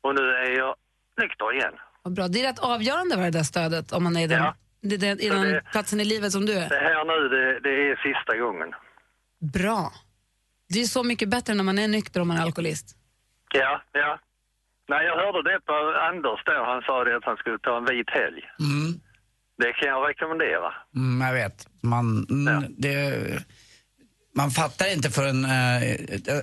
Och 0.00 0.14
nu 0.14 0.30
är 0.30 0.50
jag 0.58 0.74
nykter 1.20 1.52
igen. 1.52 1.74
Vad 2.04 2.14
bra. 2.14 2.28
Det 2.28 2.40
är 2.40 2.48
rätt 2.48 2.58
avgörande 2.58 3.16
vad 3.16 3.24
det 3.24 3.30
där 3.30 3.42
stödet 3.42 3.92
om 3.92 4.04
man 4.04 4.16
är 4.16 4.24
i 4.24 4.26
den, 4.26 4.38
Ja. 4.42 4.54
det, 4.80 4.96
det, 4.96 5.22
i 5.22 5.28
den 5.28 5.42
det- 5.42 5.62
platsen 5.72 6.00
i 6.00 6.04
livet 6.04 6.32
som 6.32 6.46
du 6.46 6.52
är. 6.52 6.68
Det 6.68 6.76
här 6.88 7.04
nu, 7.04 7.28
det, 7.36 7.60
det 7.60 7.90
är 7.90 7.96
sista 7.96 8.36
gången. 8.36 8.68
Bra. 9.52 9.92
Det 10.68 10.80
är 10.80 10.84
så 10.84 11.02
mycket 11.02 11.28
bättre 11.28 11.54
när 11.54 11.64
man 11.64 11.78
är 11.78 11.88
nykter 11.88 12.20
om 12.20 12.28
man 12.28 12.36
är 12.36 12.42
alkoholist. 12.42 12.96
Ja, 13.54 13.82
ja. 13.92 14.18
Nej, 14.88 15.06
jag 15.06 15.16
hörde 15.16 15.50
det 15.52 15.60
på 15.60 15.72
Anders 16.10 16.40
då. 16.44 16.64
Han 16.66 16.82
sa 16.82 17.04
det 17.04 17.16
att 17.16 17.24
han 17.24 17.36
skulle 17.36 17.58
ta 17.58 17.76
en 17.76 17.84
vit 17.84 18.10
helg. 18.10 18.42
Mm. 18.60 19.00
Det 19.58 19.72
kan 19.72 19.88
jag 19.88 20.08
rekommendera. 20.08 20.74
Mm, 20.96 21.26
jag 21.26 21.34
vet. 21.34 21.66
Man, 21.82 22.26
mm, 22.30 22.64
det, 22.78 22.94
man 24.36 24.50
fattar 24.50 24.92
inte 24.92 25.10
förrän... 25.10 25.44
Eh, 25.44 25.50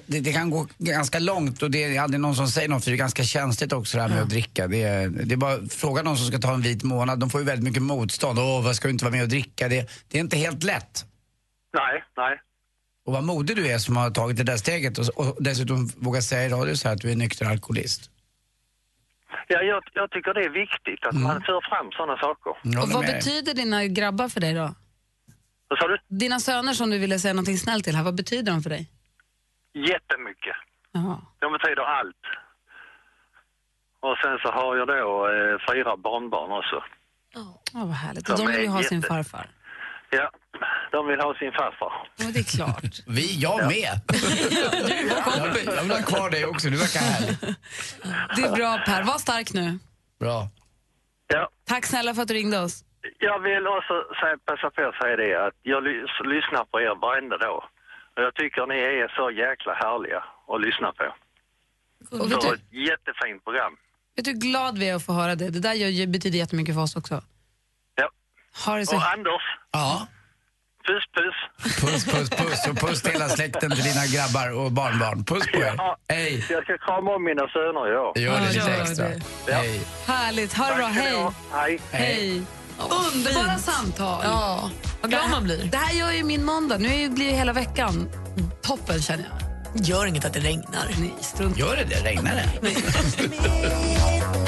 det, 0.06 0.20
det 0.20 0.34
kan 0.34 0.50
gå 0.50 0.68
ganska 0.78 1.20
långt 1.20 1.64
och 1.64 1.72
det 1.72 1.84
är 1.84 2.02
aldrig 2.02 2.22
någon 2.22 2.36
som 2.36 2.48
säger 2.48 2.70
något 2.70 2.84
för 2.84 2.92
det 2.92 2.96
är 2.96 2.98
ganska 2.98 3.24
känsligt 3.24 3.74
också 3.74 3.98
det 3.98 4.04
här 4.04 4.10
med 4.10 4.22
att 4.22 4.30
dricka. 4.30 4.68
Det 4.68 4.84
är, 4.84 5.10
det 5.10 5.34
är 5.34 5.38
bara 5.38 5.58
fråga 5.70 6.04
någon 6.04 6.18
som 6.18 6.28
ska 6.28 6.38
ta 6.38 6.54
en 6.54 6.62
vit 6.62 6.84
månad. 6.84 7.20
De 7.20 7.30
får 7.30 7.42
ju 7.42 7.48
väldigt 7.48 7.64
mycket 7.64 7.82
motstånd. 7.84 8.40
Åh, 8.40 8.64
vad 8.64 8.76
ska 8.76 8.88
du 8.88 8.92
inte 8.92 9.06
vara 9.06 9.16
med 9.16 9.24
och 9.24 9.30
dricka? 9.30 9.68
Det, 9.68 9.90
det 10.08 10.18
är 10.18 10.22
inte 10.22 10.38
helt 10.38 10.64
lätt. 10.64 11.06
Nej, 11.74 12.04
nej. 12.18 12.42
Och 13.06 13.14
vad 13.14 13.24
modig 13.24 13.56
du 13.56 13.68
är 13.68 13.78
som 13.78 13.98
har 13.98 14.10
tagit 14.10 14.38
det 14.38 14.44
där 14.44 14.58
steget 14.58 14.98
och, 14.98 15.08
och 15.18 15.44
dessutom 15.44 15.88
vågar 15.98 16.22
säga 16.22 16.46
i 16.46 16.50
radio 16.50 16.76
så 16.76 16.88
här 16.88 16.96
att 16.96 17.02
du 17.02 17.12
är 17.12 17.16
nykter 17.16 17.46
alkoholist. 17.46 18.10
Ja, 19.48 19.62
jag, 19.62 19.84
jag 19.94 20.12
tycker 20.12 20.34
det 20.34 20.46
är 20.46 20.50
viktigt 20.50 21.06
att 21.06 21.16
man 21.16 21.42
för 21.42 21.70
fram 21.70 21.92
sådana 21.92 22.18
saker. 22.18 22.52
Och 22.84 22.90
vad 22.90 23.06
betyder 23.06 23.54
dina 23.54 23.86
grabbar 23.86 24.30
för 24.30 24.40
dig 24.40 24.54
då? 24.54 24.76
Vad 25.72 25.80
sa 25.80 25.88
du? 25.88 25.98
Dina 26.08 26.40
söner 26.40 26.74
som 26.74 26.90
du 26.90 26.98
ville 27.00 27.20
säga 27.20 27.34
något 27.34 27.60
snällt 27.60 27.84
till 27.86 27.96
här, 27.96 28.04
vad 28.04 28.16
betyder 28.16 28.52
de 28.52 28.62
för 28.64 28.70
dig? 28.70 28.90
Jättemycket. 29.74 30.56
Jaha. 30.92 31.18
De 31.40 31.52
betyder 31.54 31.82
allt. 32.00 32.24
Och 34.00 34.16
sen 34.24 34.38
så 34.44 34.52
har 34.52 34.78
jag 34.78 34.88
då 34.88 35.28
eh, 35.28 35.74
fyra 35.74 35.98
barnbarn 35.98 36.52
också. 36.60 36.84
Ja, 37.74 37.80
vad 37.86 37.96
härligt. 37.96 38.26
De 38.26 38.32
Och 38.34 38.38
de 38.40 38.48
vill 38.48 38.62
ju 38.62 38.68
ha 38.68 38.84
sin 38.84 38.98
jätte- 38.98 39.08
farfar. 39.08 39.50
Ja, 40.10 40.32
de 40.92 41.08
vill 41.08 41.20
ha 41.20 41.34
sin 41.40 41.52
farfar. 41.52 41.94
Ja, 42.18 42.26
det 42.34 42.40
är 42.40 42.44
klart. 42.58 42.94
Vi, 43.08 43.40
jag 43.42 43.58
med. 43.68 44.02
jag, 45.38 45.76
jag 45.76 45.84
vill 45.84 45.92
ha 45.92 46.02
kvar 46.02 46.30
dig 46.30 46.46
också, 46.46 46.70
du 46.70 46.78
verkar 46.78 47.00
härlig. 47.00 47.38
Det 48.36 48.42
är 48.42 48.56
bra 48.56 48.78
Per, 48.86 49.04
var 49.04 49.18
stark 49.18 49.54
nu. 49.54 49.80
Bra. 50.20 50.48
Ja. 51.28 51.50
Tack 51.66 51.86
snälla 51.86 52.14
för 52.16 52.22
att 52.22 52.28
du 52.28 52.34
ringde 52.34 52.60
oss. 52.60 52.84
Jag 53.20 53.40
vill 53.40 53.68
också 53.78 53.94
säga, 54.20 54.36
passa 54.46 54.70
på 54.76 54.82
att 54.90 54.96
säga 55.02 55.16
det 55.24 55.36
att 55.48 55.58
jag 55.72 55.84
lys- 55.88 56.24
lyssnar 56.36 56.64
på 56.72 56.82
er 56.82 56.96
varenda 57.02 57.38
dag. 57.38 57.64
Och 58.16 58.22
jag 58.26 58.34
tycker 58.36 58.66
ni 58.68 58.76
är 59.02 59.08
så 59.20 59.32
jäkla 59.32 59.74
härliga 59.74 60.24
att 60.52 60.62
lyssna 60.62 60.90
på. 61.00 61.06
Och 62.20 62.32
vet 62.32 62.42
Så 62.44 62.50
du, 62.50 62.56
ett 62.56 62.68
jättefint 62.90 63.44
program. 63.44 63.74
vet 64.16 64.26
du 64.26 64.32
hur 64.32 64.38
glad 64.40 64.78
vi 64.78 64.90
är 64.90 64.96
att 64.96 65.06
få 65.06 65.14
höra 65.14 65.36
det? 65.36 65.50
Det 65.50 65.60
där 65.60 65.74
gör, 65.74 66.08
betyder 66.08 66.38
jättemycket 66.38 66.76
för 66.76 66.82
oss 66.82 66.96
också. 66.96 67.22
Ja. 67.96 68.10
Ha 68.66 68.78
det 68.78 68.86
så... 68.86 68.96
Och 68.96 69.08
Anders, 69.14 69.42
Ja. 69.72 70.08
puss 70.88 71.06
puss. 71.18 71.38
Puss, 71.82 72.06
puss, 72.06 72.30
puss. 72.30 72.68
Och 72.70 72.78
puss 72.80 73.02
till 73.02 73.12
hela 73.12 73.30
släkten, 73.30 73.72
till 73.72 73.84
dina 73.84 74.06
grabbar 74.16 74.48
och 74.66 74.72
barnbarn. 74.72 75.26
Puss 75.26 75.52
på 75.52 75.58
er. 75.58 75.74
Ja, 75.78 75.98
Hej. 76.08 76.46
Jag 76.50 76.64
ska 76.64 76.78
krama 76.78 77.16
om 77.16 77.24
mina 77.24 77.48
söner 77.48 77.88
idag. 77.92 78.18
Gör 78.18 78.40
det 78.40 78.48
lite 78.54 78.72
gör 78.72 78.82
extra. 78.82 79.06
det. 79.46 79.54
Hej. 79.54 79.82
Härligt, 80.08 80.54
ha 80.54 80.68
det 80.70 80.76
bra, 80.76 80.86
hej. 80.86 81.14
ha. 81.16 81.34
Hej. 81.92 82.42
Hej. 82.80 82.88
Underbara 83.14 83.58
samtal. 83.58 84.22
Ja, 84.24 84.70
vad 85.02 85.12
glad 85.12 85.30
man 85.30 85.44
blir. 85.44 85.70
Det 85.72 85.78
här 85.78 85.94
gör 85.94 86.12
ju 86.12 86.24
min 86.24 86.46
måndag. 86.46 86.78
Nu 86.78 86.88
är 86.90 86.98
ju- 87.00 87.10
blir 87.10 87.26
ju 87.26 87.32
hela 87.32 87.54
veckan 87.54 88.10
toppen 88.62 89.02
känner 89.02 89.24
jag. 89.30 89.86
Gör 89.86 90.06
inget 90.06 90.26
att 90.26 90.34
det 90.34 90.40
regnar. 90.40 90.96
Nej, 91.00 91.14
strunt 91.22 91.58
Gör 91.58 91.76
det 91.76 91.84
det? 91.84 91.96
Regnar 92.10 92.36
det? 92.36 92.72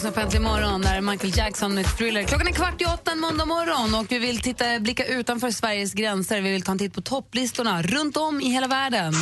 lyssnar 0.00 0.12
på 0.12 0.20
Äntligen 0.20 0.42
morgon 0.42 0.82
där 0.82 1.00
Michael 1.00 1.36
Jackson 1.36 1.74
med 1.74 1.96
Thriller. 1.96 2.22
Klockan 2.22 2.46
är 2.46 2.52
kvart 2.52 2.82
i 2.82 2.84
åtta 2.84 3.12
en 3.12 3.20
måndag 3.20 3.44
morgon 3.44 3.94
och 3.94 4.06
vi 4.08 4.18
vill 4.18 4.40
titta, 4.40 4.80
blicka 4.80 5.04
utanför 5.04 5.50
Sveriges 5.50 5.92
gränser. 5.92 6.40
Vi 6.40 6.52
vill 6.52 6.62
ta 6.62 6.72
en 6.72 6.78
titt 6.78 6.94
på 6.94 7.00
topplistorna 7.00 7.82
runt 7.82 8.16
om 8.16 8.40
i 8.40 8.48
hela 8.48 8.66
världen. 8.66 9.12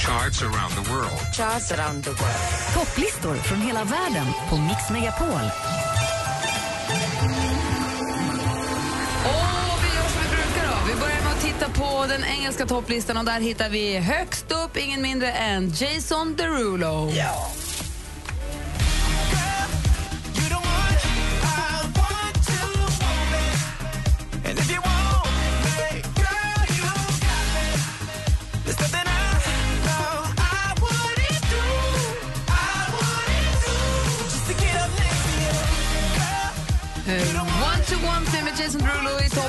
Charts 0.00 0.42
around 0.42 0.84
the 0.84 0.92
world. 0.92 1.36
Charts 1.36 1.72
around 1.72 2.04
the 2.04 2.10
world. 2.10 2.74
Topplistor 2.74 3.34
från 3.34 3.60
hela 3.60 3.84
världen 3.84 4.26
på 4.50 4.56
Mix 4.56 4.90
Megapol. 4.90 5.77
Vi 11.58 11.64
titta 11.64 11.80
på 11.80 12.06
den 12.06 12.24
engelska 12.24 12.66
topplistan 12.66 13.16
och 13.16 13.24
där 13.24 13.40
hittar 13.40 13.68
vi 13.68 13.98
högst 13.98 14.52
upp 14.52 14.76
ingen 14.76 15.02
mindre 15.02 15.32
än 15.32 15.72
Jason 15.74 16.34
Derulo. 16.36 17.10
Ja. 17.10 17.50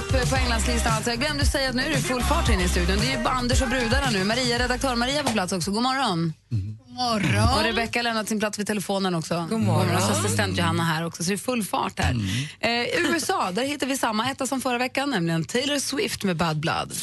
Topp 0.10 0.22
eh, 0.22 0.30
på 0.30 0.36
Englandslistan. 0.36 0.93
Alltså, 0.93 1.10
jag 1.10 1.19
glömde 1.19 1.45
säga 1.45 1.69
att 1.69 1.76
nu 1.76 1.82
är 1.84 1.89
det 1.89 1.98
full 1.98 2.24
fart 2.24 2.50
inne 2.50 2.63
i 2.63 2.69
studion. 2.69 2.98
Det 3.00 3.13
är 3.13 3.19
ju 3.19 3.28
Anders 3.28 3.62
och 3.62 3.67
brudarna 3.67 4.10
nu. 4.10 4.24
Maria, 4.24 4.60
redaktör 4.60 4.95
Maria 4.95 5.24
på 5.24 5.32
plats 5.32 5.54
också. 5.54 5.72
God 5.72 5.84
morgon. 5.84 6.34
God 6.50 6.60
morgon. 6.93 7.58
Och 7.58 7.63
Rebecca 7.63 8.00
har 8.00 8.04
lämnat 8.04 8.28
sin 8.28 8.39
plats 8.39 8.60
vid 8.60 8.67
telefonen 8.67 9.15
också. 9.15 9.48
God 9.50 9.60
morgon. 9.60 9.95
Och 9.95 10.12
assistent 10.12 10.58
Johanna 10.58 10.84
här 10.84 11.06
också, 11.06 11.24
så 11.24 11.30
det 11.30 11.36
är 11.36 11.38
full 11.38 11.63
fart 11.63 12.00
här. 12.00 12.15
Eh, 12.60 13.02
USA, 13.12 13.52
där 13.52 13.63
hittar 13.63 13.88
vi 13.88 13.98
samma 13.98 14.32
etta 14.32 14.48
som 14.48 14.62
förra 14.62 14.78
veckan, 14.78 15.10
nämligen 15.10 15.45
Taylor 15.45 15.80
Swift 15.80 16.24
med 16.24 16.36
Bad 16.38 16.58
Blood. 16.60 16.93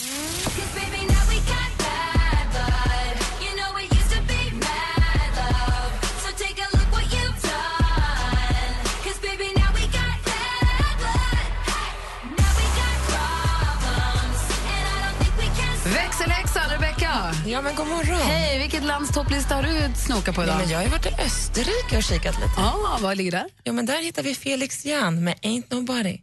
Men 17.67 17.75
god 17.75 17.87
morgon. 17.87 18.21
Hej, 18.21 18.59
vilket 18.59 18.85
lands 18.85 19.15
topplista 19.15 19.55
har 19.55 19.63
du 19.63 19.95
snokat 19.95 20.35
på 20.35 20.43
idag? 20.43 20.55
Ja, 20.55 20.59
men 20.59 20.71
jag 20.71 20.79
har 20.79 20.89
varit 20.89 21.07
i 21.07 21.23
Österrike 21.27 21.97
och 21.97 22.03
kikat 22.03 22.35
lite. 22.35 22.61
Ah, 22.61 22.99
vad 23.03 23.17
ligger 23.17 23.31
där? 23.31 23.47
Ja, 23.63 23.73
men 23.73 23.87
där 23.87 24.03
hittar 24.03 24.23
vi 24.23 24.35
Felix 24.35 24.87
Jan 24.87 25.25
med 25.25 25.35
Ain't 25.43 25.65
Nobody. 25.75 26.19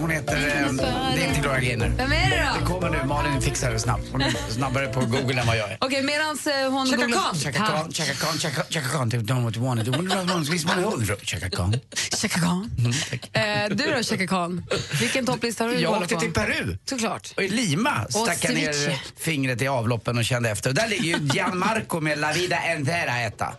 Hon 0.00 0.10
heter... 0.10 0.36
eh, 0.36 0.72
Det 1.14 1.22
är 1.24 1.28
inte 1.28 1.40
Gloria 1.40 1.60
Gaynor. 1.60 1.92
Vem 1.96 2.12
är 2.12 2.30
det 2.30 2.36
Det 2.36 2.50
då? 2.60 2.66
kommer 2.66 2.90
nu. 2.90 3.04
Malin 3.04 3.40
fixar 3.42 3.70
det 3.70 3.78
snabbt. 3.78 4.02
Hon 4.12 4.22
är 4.22 4.34
snabbare 4.50 4.86
på 4.86 5.00
Google 5.00 5.40
än 5.40 5.46
vad 5.46 5.56
jag 5.56 5.70
är. 5.70 5.76
Okej, 5.80 6.02
medans 6.02 6.46
eh, 6.46 6.70
hon 6.72 6.86
Chaka 6.86 7.08
Khan. 7.08 7.34
Chaka 7.34 7.58
Khan, 7.58 7.92
Chaka 7.92 8.14
Khan, 8.14 8.38
Chaka 8.38 8.62
Chaka 8.70 8.88
Khan. 8.88 9.10
Typ, 9.10 9.20
don't 9.22 9.42
what 9.44 9.56
you. 9.56 9.64
Wonder 9.64 9.84
what 9.92 10.00
what 10.00 10.50
you 10.50 10.66
wanna 10.84 11.04
do. 11.06 11.16
Chaka 11.24 11.50
Khan. 11.50 11.76
Chaka 12.22 12.40
Khan. 12.40 12.70
Mm. 12.78 13.70
Eh, 13.70 13.76
du 13.76 13.92
då, 13.96 14.02
Chaka 14.02 14.26
Khan? 14.26 14.64
Vilken 15.00 15.26
topplista 15.26 15.64
har 15.64 15.70
du 15.70 15.78
Jag 15.80 15.92
åkte 16.02 16.16
till 16.16 16.32
Peru. 16.32 16.76
Såklart. 16.84 17.32
Och 17.36 17.42
i 17.42 17.48
Lima 17.48 18.06
stack 18.10 18.44
jag 18.44 18.54
ner 18.54 18.98
fingret 19.20 19.62
i 19.62 19.68
avloppen 19.68 20.18
och 20.18 20.24
kände 20.24 20.50
efter. 20.50 20.70
Och 20.70 20.74
där 20.76 20.88
ligger 20.88 21.04
ju 21.04 21.16
Gianmarco 21.34 22.00
med 22.00 22.18
La 22.18 22.32
Vida 22.32 22.56
Entera 22.56 23.18
etta. 23.20 23.52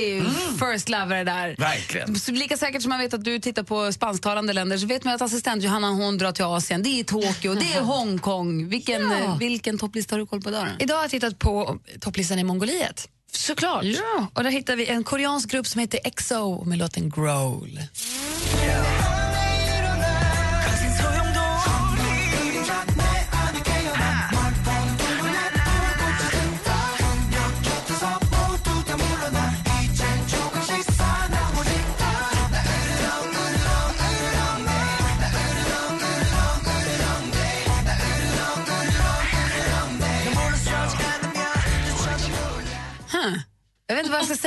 Riktig 0.00 0.22
first 0.58 0.88
lover 0.88 1.24
där. 1.24 1.56
Verkligen. 1.58 2.18
Så 2.18 2.32
Lika 2.32 2.56
säkert 2.56 2.82
som 2.82 2.88
man 2.90 2.98
vet 2.98 3.14
att 3.14 3.24
du 3.24 3.38
tittar 3.38 3.62
på 3.62 3.92
spansktalande 3.92 4.52
länder 4.52 4.78
så 4.78 4.86
vet 4.86 5.04
man 5.04 5.14
att 5.14 5.22
assistent 5.22 5.62
Johanna 5.62 5.88
hon 5.90 6.18
drar 6.18 6.32
till 6.32 6.44
Asien. 6.44 6.82
Det 6.82 7.00
är 7.00 7.04
Tokyo, 7.04 7.54
det 7.54 7.72
är 7.74 7.80
Hongkong. 7.94 8.68
Vilken, 8.68 9.02
Ja. 9.02 9.16
eh, 9.18 9.38
vilken 9.38 9.78
topplista 9.78 10.14
har 10.14 10.20
du 10.20 10.26
koll 10.26 10.42
på 10.42 10.50
då? 10.50 10.66
Idag 10.78 10.94
har 10.94 11.02
jag 11.02 11.10
tittat 11.10 11.38
på 11.38 11.78
topplistan 12.00 12.38
i 12.38 12.44
Mongoliet. 12.44 13.08
Såklart. 13.32 13.84
Ja. 13.84 14.26
Och 14.34 14.42
där 14.44 14.50
hittar 14.50 14.76
vi 14.76 14.86
en 14.86 15.04
koreansk 15.04 15.50
grupp 15.50 15.66
som 15.66 15.80
heter 15.80 16.00
EXO 16.04 16.64
med 16.64 16.78
låten 16.78 17.10
Growl. 17.10 17.78
Huh. 17.78 19.17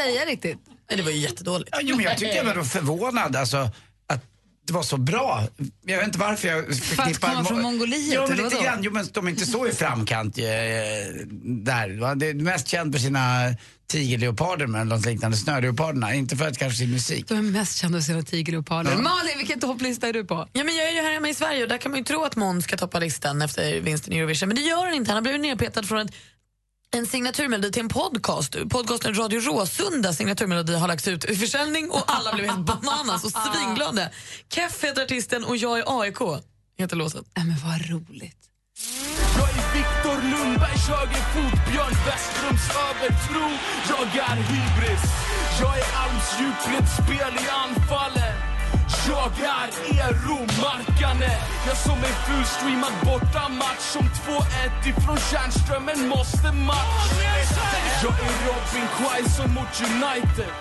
Säga 0.02 0.26
riktigt. 0.26 0.60
Nej, 0.90 0.98
det 0.98 1.04
var 1.04 1.12
ju 1.12 1.18
jättedåligt. 1.18 1.70
Ja, 1.72 1.80
jo, 1.82 1.96
men 1.96 2.06
jag 2.06 2.18
tyckte 2.18 2.38
jag 2.38 2.44
var 2.44 2.56
då 2.56 2.64
förvånad 2.64 3.36
alltså, 3.36 3.58
att 4.08 4.26
det 4.68 4.74
var 4.74 4.84
så 4.84 4.98
bra. 4.98 5.44
Jag 5.86 5.98
vet 5.98 6.06
inte 6.06 6.20
varför 6.20 6.48
jag 6.48 6.76
För 6.76 7.04
att 7.04 7.20
komma 7.20 7.46
från 7.46 7.62
Mongoliet, 7.62 8.14
Jo, 8.16 8.26
men 8.28 8.38
lite 8.38 8.64
grann. 8.64 8.80
Jo, 8.82 8.92
men 8.92 9.08
de 9.12 9.28
är 9.28 9.32
inte 9.32 9.46
så 9.46 9.68
i 9.68 9.72
framkant 9.72 10.38
eh, 10.38 10.44
där. 11.44 12.16
Det 12.16 12.28
är 12.28 12.34
mest 12.34 12.68
känd 12.68 12.94
för 12.94 13.02
sina 13.02 13.56
tigerleoparder 13.92 14.68
men 14.68 14.88
något 14.88 15.06
liknande, 15.06 15.38
snöleoparderna. 15.38 16.14
Inte 16.14 16.36
för 16.36 16.48
att 16.48 16.58
kanske 16.58 16.78
sin 16.78 16.92
musik. 16.92 17.28
De 17.28 17.38
är 17.38 17.42
mest 17.42 17.78
kända 17.78 17.98
för 17.98 18.04
sina 18.04 18.24
tigerleoparder. 18.24 18.92
Ja. 18.92 18.98
Malin, 18.98 19.38
vilken 19.38 19.60
topplista 19.60 20.08
är 20.08 20.14
du 20.14 20.26
på? 20.26 20.48
Ja, 20.54 20.64
men 20.64 20.76
jag 20.76 20.90
är 20.90 20.92
ju 20.92 21.02
här 21.02 21.14
hemma 21.14 21.30
i 21.30 21.34
Sverige 21.34 21.64
och 21.64 21.70
där 21.70 21.78
kan 21.78 21.92
man 21.92 22.00
ju 22.00 22.04
tro 22.04 22.24
att 22.24 22.36
Måns 22.36 22.64
ska 22.64 22.78
toppa 22.78 23.00
listan 23.00 23.42
efter 23.42 23.82
vinsten 23.82 24.14
i 24.14 24.18
Eurovision. 24.18 24.50
Men 24.50 24.56
det 24.56 24.62
gör 24.62 24.86
han 24.86 24.94
inte. 24.94 25.12
Han 25.12 25.16
har 25.16 25.22
blivit 25.22 25.42
nedpetad 25.42 25.84
från 25.84 26.00
ett, 26.00 26.16
en 26.95 27.06
signaturmelodi 27.08 27.71
till 27.71 27.82
en 27.82 27.89
podcast. 27.89 28.56
Podcasten 28.69 29.13
Radio 29.13 29.39
Råsunda 29.39 30.13
signaturmelodi 30.13 30.75
har 30.75 30.88
lagts 30.88 31.08
ut 31.08 31.25
i 31.25 31.36
försäljning 31.36 31.89
och 31.91 32.04
alla 32.08 32.34
blev 32.34 32.49
helt 32.49 32.65
bananas 32.65 33.23
och 33.23 33.32
svinglada. 33.32 34.10
Keff 34.54 34.84
heter 34.84 35.04
artisten 35.04 35.43
och 35.43 35.58
jag 35.58 35.80
är 35.80 36.01
AIK, 36.01 36.19
heter 36.77 36.95
låten. 36.95 37.23
Nej, 37.38 37.45
men 37.45 37.58
vad 37.65 37.89
roligt. 37.89 38.38
Jag 39.38 39.49
är 39.49 39.73
Viktor 39.77 40.17
Lundbergs 40.32 40.88
högerfot, 40.88 41.71
Björn 41.71 41.95
Westrums 42.06 42.69
övertro. 42.89 43.47
Jag 43.89 44.30
är 44.30 44.36
hybris. 44.36 45.04
Jag 45.62 45.77
är 45.77 45.86
Alms 46.04 46.30
spel 47.06 47.34
i 47.45 47.49
anfallen. 47.49 48.31
Jag 49.08 49.32
är 49.40 49.68
Eero 49.94 50.38
Markkanen. 50.40 51.40
Jag 51.68 51.78
som 51.78 51.98
en 51.98 52.16
fullstreamad 52.28 52.92
bortamatch 53.06 53.80
som 53.80 54.02
2-1 54.02 54.90
ifrån 54.90 55.18
Tjärnströmen 55.18 56.08
måste 56.08 56.52
match. 56.52 57.12
Jag 58.04 58.12
är 58.12 58.48
Robin 58.48 58.88
Quaison 58.98 59.54
mot 59.54 59.82
United. 59.82 60.52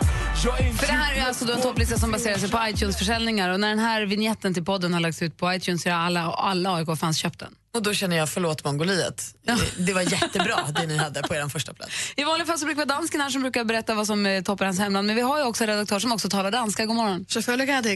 Är 0.58 0.72
För 0.72 0.86
det 0.86 0.92
här 0.92 1.14
är 1.14 1.26
alltså 1.26 1.44
då 1.44 1.52
en 1.52 1.60
topplista 1.60 1.98
som 1.98 2.12
baserar 2.12 2.38
sig 2.38 2.50
på 2.50 2.58
iTunes-försäljningar 2.68 3.50
och 3.50 3.60
när 3.60 3.68
den 3.68 3.78
här 3.78 4.06
vignetten 4.06 4.54
till 4.54 4.64
podden 4.64 4.92
har 4.92 5.00
lagts 5.00 5.22
ut 5.22 5.36
på 5.36 5.54
iTunes 5.54 5.82
så 5.82 5.90
har 5.90 5.96
alla, 5.96 6.20
alla 6.32 6.74
AIK-fans 6.74 7.18
köpt 7.18 7.38
den. 7.38 7.54
Och 7.74 7.82
då 7.82 7.94
känner 7.94 8.16
jag 8.16 8.28
förlåt 8.28 8.64
Mongoliet. 8.64 9.34
Det 9.78 9.92
var 9.92 10.02
jättebra 10.02 10.56
det 10.74 10.86
ni 10.86 10.96
hade 10.96 11.22
på 11.22 11.34
er 11.34 11.48
första 11.48 11.74
plats. 11.74 11.92
I 12.16 12.24
vanliga 12.24 12.46
fall 12.46 12.58
så 12.58 12.64
brukar 12.64 12.80
det 12.80 12.86
vara 12.86 12.98
dansken 12.98 13.20
här 13.20 13.30
som 13.30 13.42
brukar 13.42 13.64
berätta 13.64 13.94
vad 13.94 14.06
som 14.06 14.26
eh, 14.26 14.42
toppar 14.42 14.64
hans 14.64 14.78
hemland 14.78 15.06
men 15.06 15.16
vi 15.16 15.22
har 15.22 15.38
ju 15.38 15.44
också 15.44 15.64
en 15.64 15.70
redaktör 15.70 15.98
som 15.98 16.12
också 16.12 16.28
talar 16.28 16.50
danska. 16.50 16.86
God 16.86 16.96
morgon. 16.96 17.26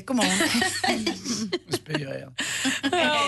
Godmorgen. 0.07 0.49
Spyr 1.73 2.17
igen. 2.17 2.35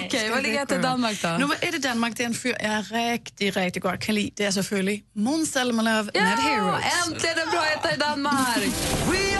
Okej, 0.04 0.30
vad 0.30 0.42
ligger 0.42 0.66
till 0.66 0.82
Danmark 0.82 1.22
då? 1.22 1.28
Nummer 1.28 1.56
ett 1.60 1.74
i 1.74 1.78
Danmark, 1.78 2.16
det 2.16 2.22
är 2.22 2.26
en 2.26 2.34
fyr 2.34 2.56
jag 2.62 2.84
riktigt, 2.92 3.56
riktigt 3.56 3.82
godt 3.82 4.00
kan 4.00 4.14
lide. 4.14 4.32
Det 4.36 4.44
er 4.44 4.50
selvfølgelig 4.50 5.04
Måns 5.14 5.52
Zelmerlöw, 5.52 6.02
Not 6.02 6.14
Heroes. 6.14 6.84
äntligen 7.06 7.38
en 7.38 7.50
bra 7.50 7.64
etta 7.66 7.94
i 7.94 7.96
Danmark! 7.96 9.35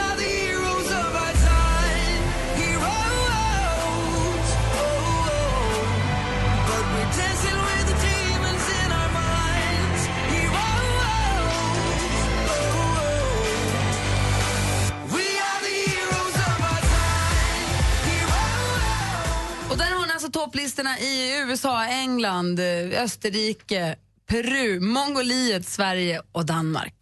Topplistorna 20.37 20.99
i 20.99 21.41
USA, 21.41 21.85
England, 21.85 22.61
Österrike, 23.05 23.97
Peru, 24.29 24.81
Mongoliet, 24.81 25.69
Sverige 25.69 26.23
och 26.33 26.47
Danmark. 26.47 26.95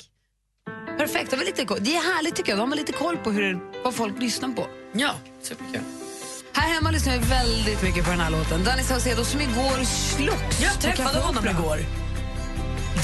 Perfekt, 0.99 1.31
det, 1.31 1.37
var 1.37 1.45
lite, 1.45 1.65
koll. 1.65 1.79
det 1.81 1.97
är 1.97 2.15
härligt 2.15 2.37
tycker 2.37 2.51
jag. 2.51 2.59
Då 2.59 2.63
har 2.63 2.67
man 2.67 2.79
lite 2.79 2.93
koll 2.93 3.17
på 3.17 3.31
hur, 3.31 3.59
vad 3.85 3.95
folk 3.95 4.19
lyssnar 4.21 4.49
på. 4.49 4.67
Ja, 4.93 5.11
superkul. 5.43 5.81
Här 6.53 6.75
hemma 6.75 6.91
lyssnar 6.91 7.13
vi 7.13 7.19
väldigt 7.19 7.83
mycket 7.83 8.05
på 8.05 8.11
den 8.11 8.21
här 8.21 8.31
låten. 8.31 8.65
Danny 8.65 8.83
Saucedo 8.83 9.25
som 9.25 9.41
igår 9.41 9.85
slogs 9.85 10.63
Jag 10.63 10.75
på 10.75 10.81
träffade 10.81 11.19
honom 11.19 11.45
igår. 11.49 11.79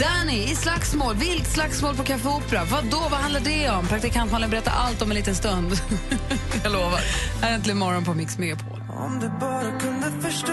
Danny 0.00 0.42
i 0.42 0.54
slagsmål, 0.54 1.14
vilt 1.14 1.46
slagsmål 1.46 1.96
på 1.96 2.02
Café 2.02 2.28
Opera. 2.28 2.64
Vad 2.64 2.84
då? 2.84 2.98
Vad 3.10 3.20
handlar 3.20 3.40
det 3.40 3.70
om? 3.70 3.86
Praktikant 3.86 4.32
Malin 4.32 4.50
berättar 4.50 4.72
allt 4.72 5.02
om 5.02 5.10
en 5.10 5.16
liten 5.16 5.34
stund. 5.34 5.72
Jag 6.62 6.72
lovar. 6.72 7.00
Här 7.42 7.50
är 7.50 7.54
äntligen 7.54 7.78
morgon 7.78 8.04
på 8.04 8.14
Mix 8.14 8.38
Megapol. 8.38 8.82
Om 8.88 9.20
du 9.20 9.28
bara 9.40 9.78
kunde 9.80 9.89
förstå 10.30 10.52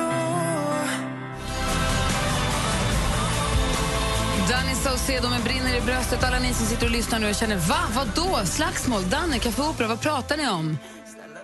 Danny 4.50 4.76
Saucedo 4.76 5.30
med 5.30 5.44
brinner 5.44 5.78
i 5.78 5.82
bröstet. 5.82 6.24
Alla 6.24 6.40
ni 6.40 6.54
som 6.54 6.66
sitter 6.66 6.86
och 6.86 6.92
lyssnar 6.92 7.20
nu 7.20 7.30
och 7.30 7.36
känner 7.36 7.56
va? 7.56 7.80
Vad 7.96 8.08
då? 8.16 8.46
Slagsmål? 8.46 9.10
Danny, 9.10 9.40
Café 9.40 9.62
Opera, 9.62 9.88
vad 9.88 10.02
pratar 10.02 10.38
ni 10.38 10.48
om? 10.48 10.78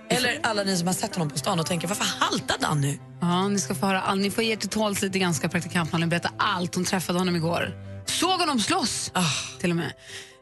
Eller 0.09 0.39
alla 0.43 0.63
ni 0.63 0.77
som 0.77 0.87
har 0.87 0.93
sett 0.93 1.15
honom 1.15 1.29
på 1.29 1.37
stan 1.37 1.59
och 1.59 1.65
tänker 1.65 1.87
varför 1.87 2.25
haltar 2.25 2.57
Danny? 2.59 2.99
Ja, 3.21 3.47
ni 3.47 3.59
ska 3.59 3.75
få 3.75 3.85
höra 3.85 4.15
Ni 4.15 4.31
får 4.31 4.43
ge 4.43 4.51
er 4.51 4.55
till 4.55 4.69
tåls 4.69 5.01
lite 5.01 5.19
grann 5.19 5.33
ska 5.33 5.49
praktikant 5.49 5.91
Malin 5.91 6.09
berätta 6.09 6.29
allt. 6.37 6.75
Hon 6.75 6.85
träffade 6.85 7.19
honom 7.19 7.35
igår. 7.35 7.73
Såg 8.05 8.39
honom 8.39 8.59
slåss, 8.59 9.11
till 9.59 9.69
och 9.69 9.75
med. 9.75 9.93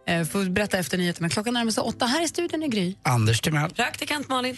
Eh, 0.07 0.27
får 0.27 0.49
berätta 0.49 0.77
efter 0.77 0.97
nyheterna. 0.97 1.29
Klockan 1.29 1.53
närmar 1.53 1.71
sig 1.71 1.83
åtta. 1.83 2.05
Här 2.05 2.23
i 2.23 2.27
studion 2.27 2.63
är 2.63 2.67
Gry. 2.67 2.95
Anders 3.03 3.41
Timell. 3.41 3.69
Praktikant 3.69 4.29
Malin. 4.29 4.57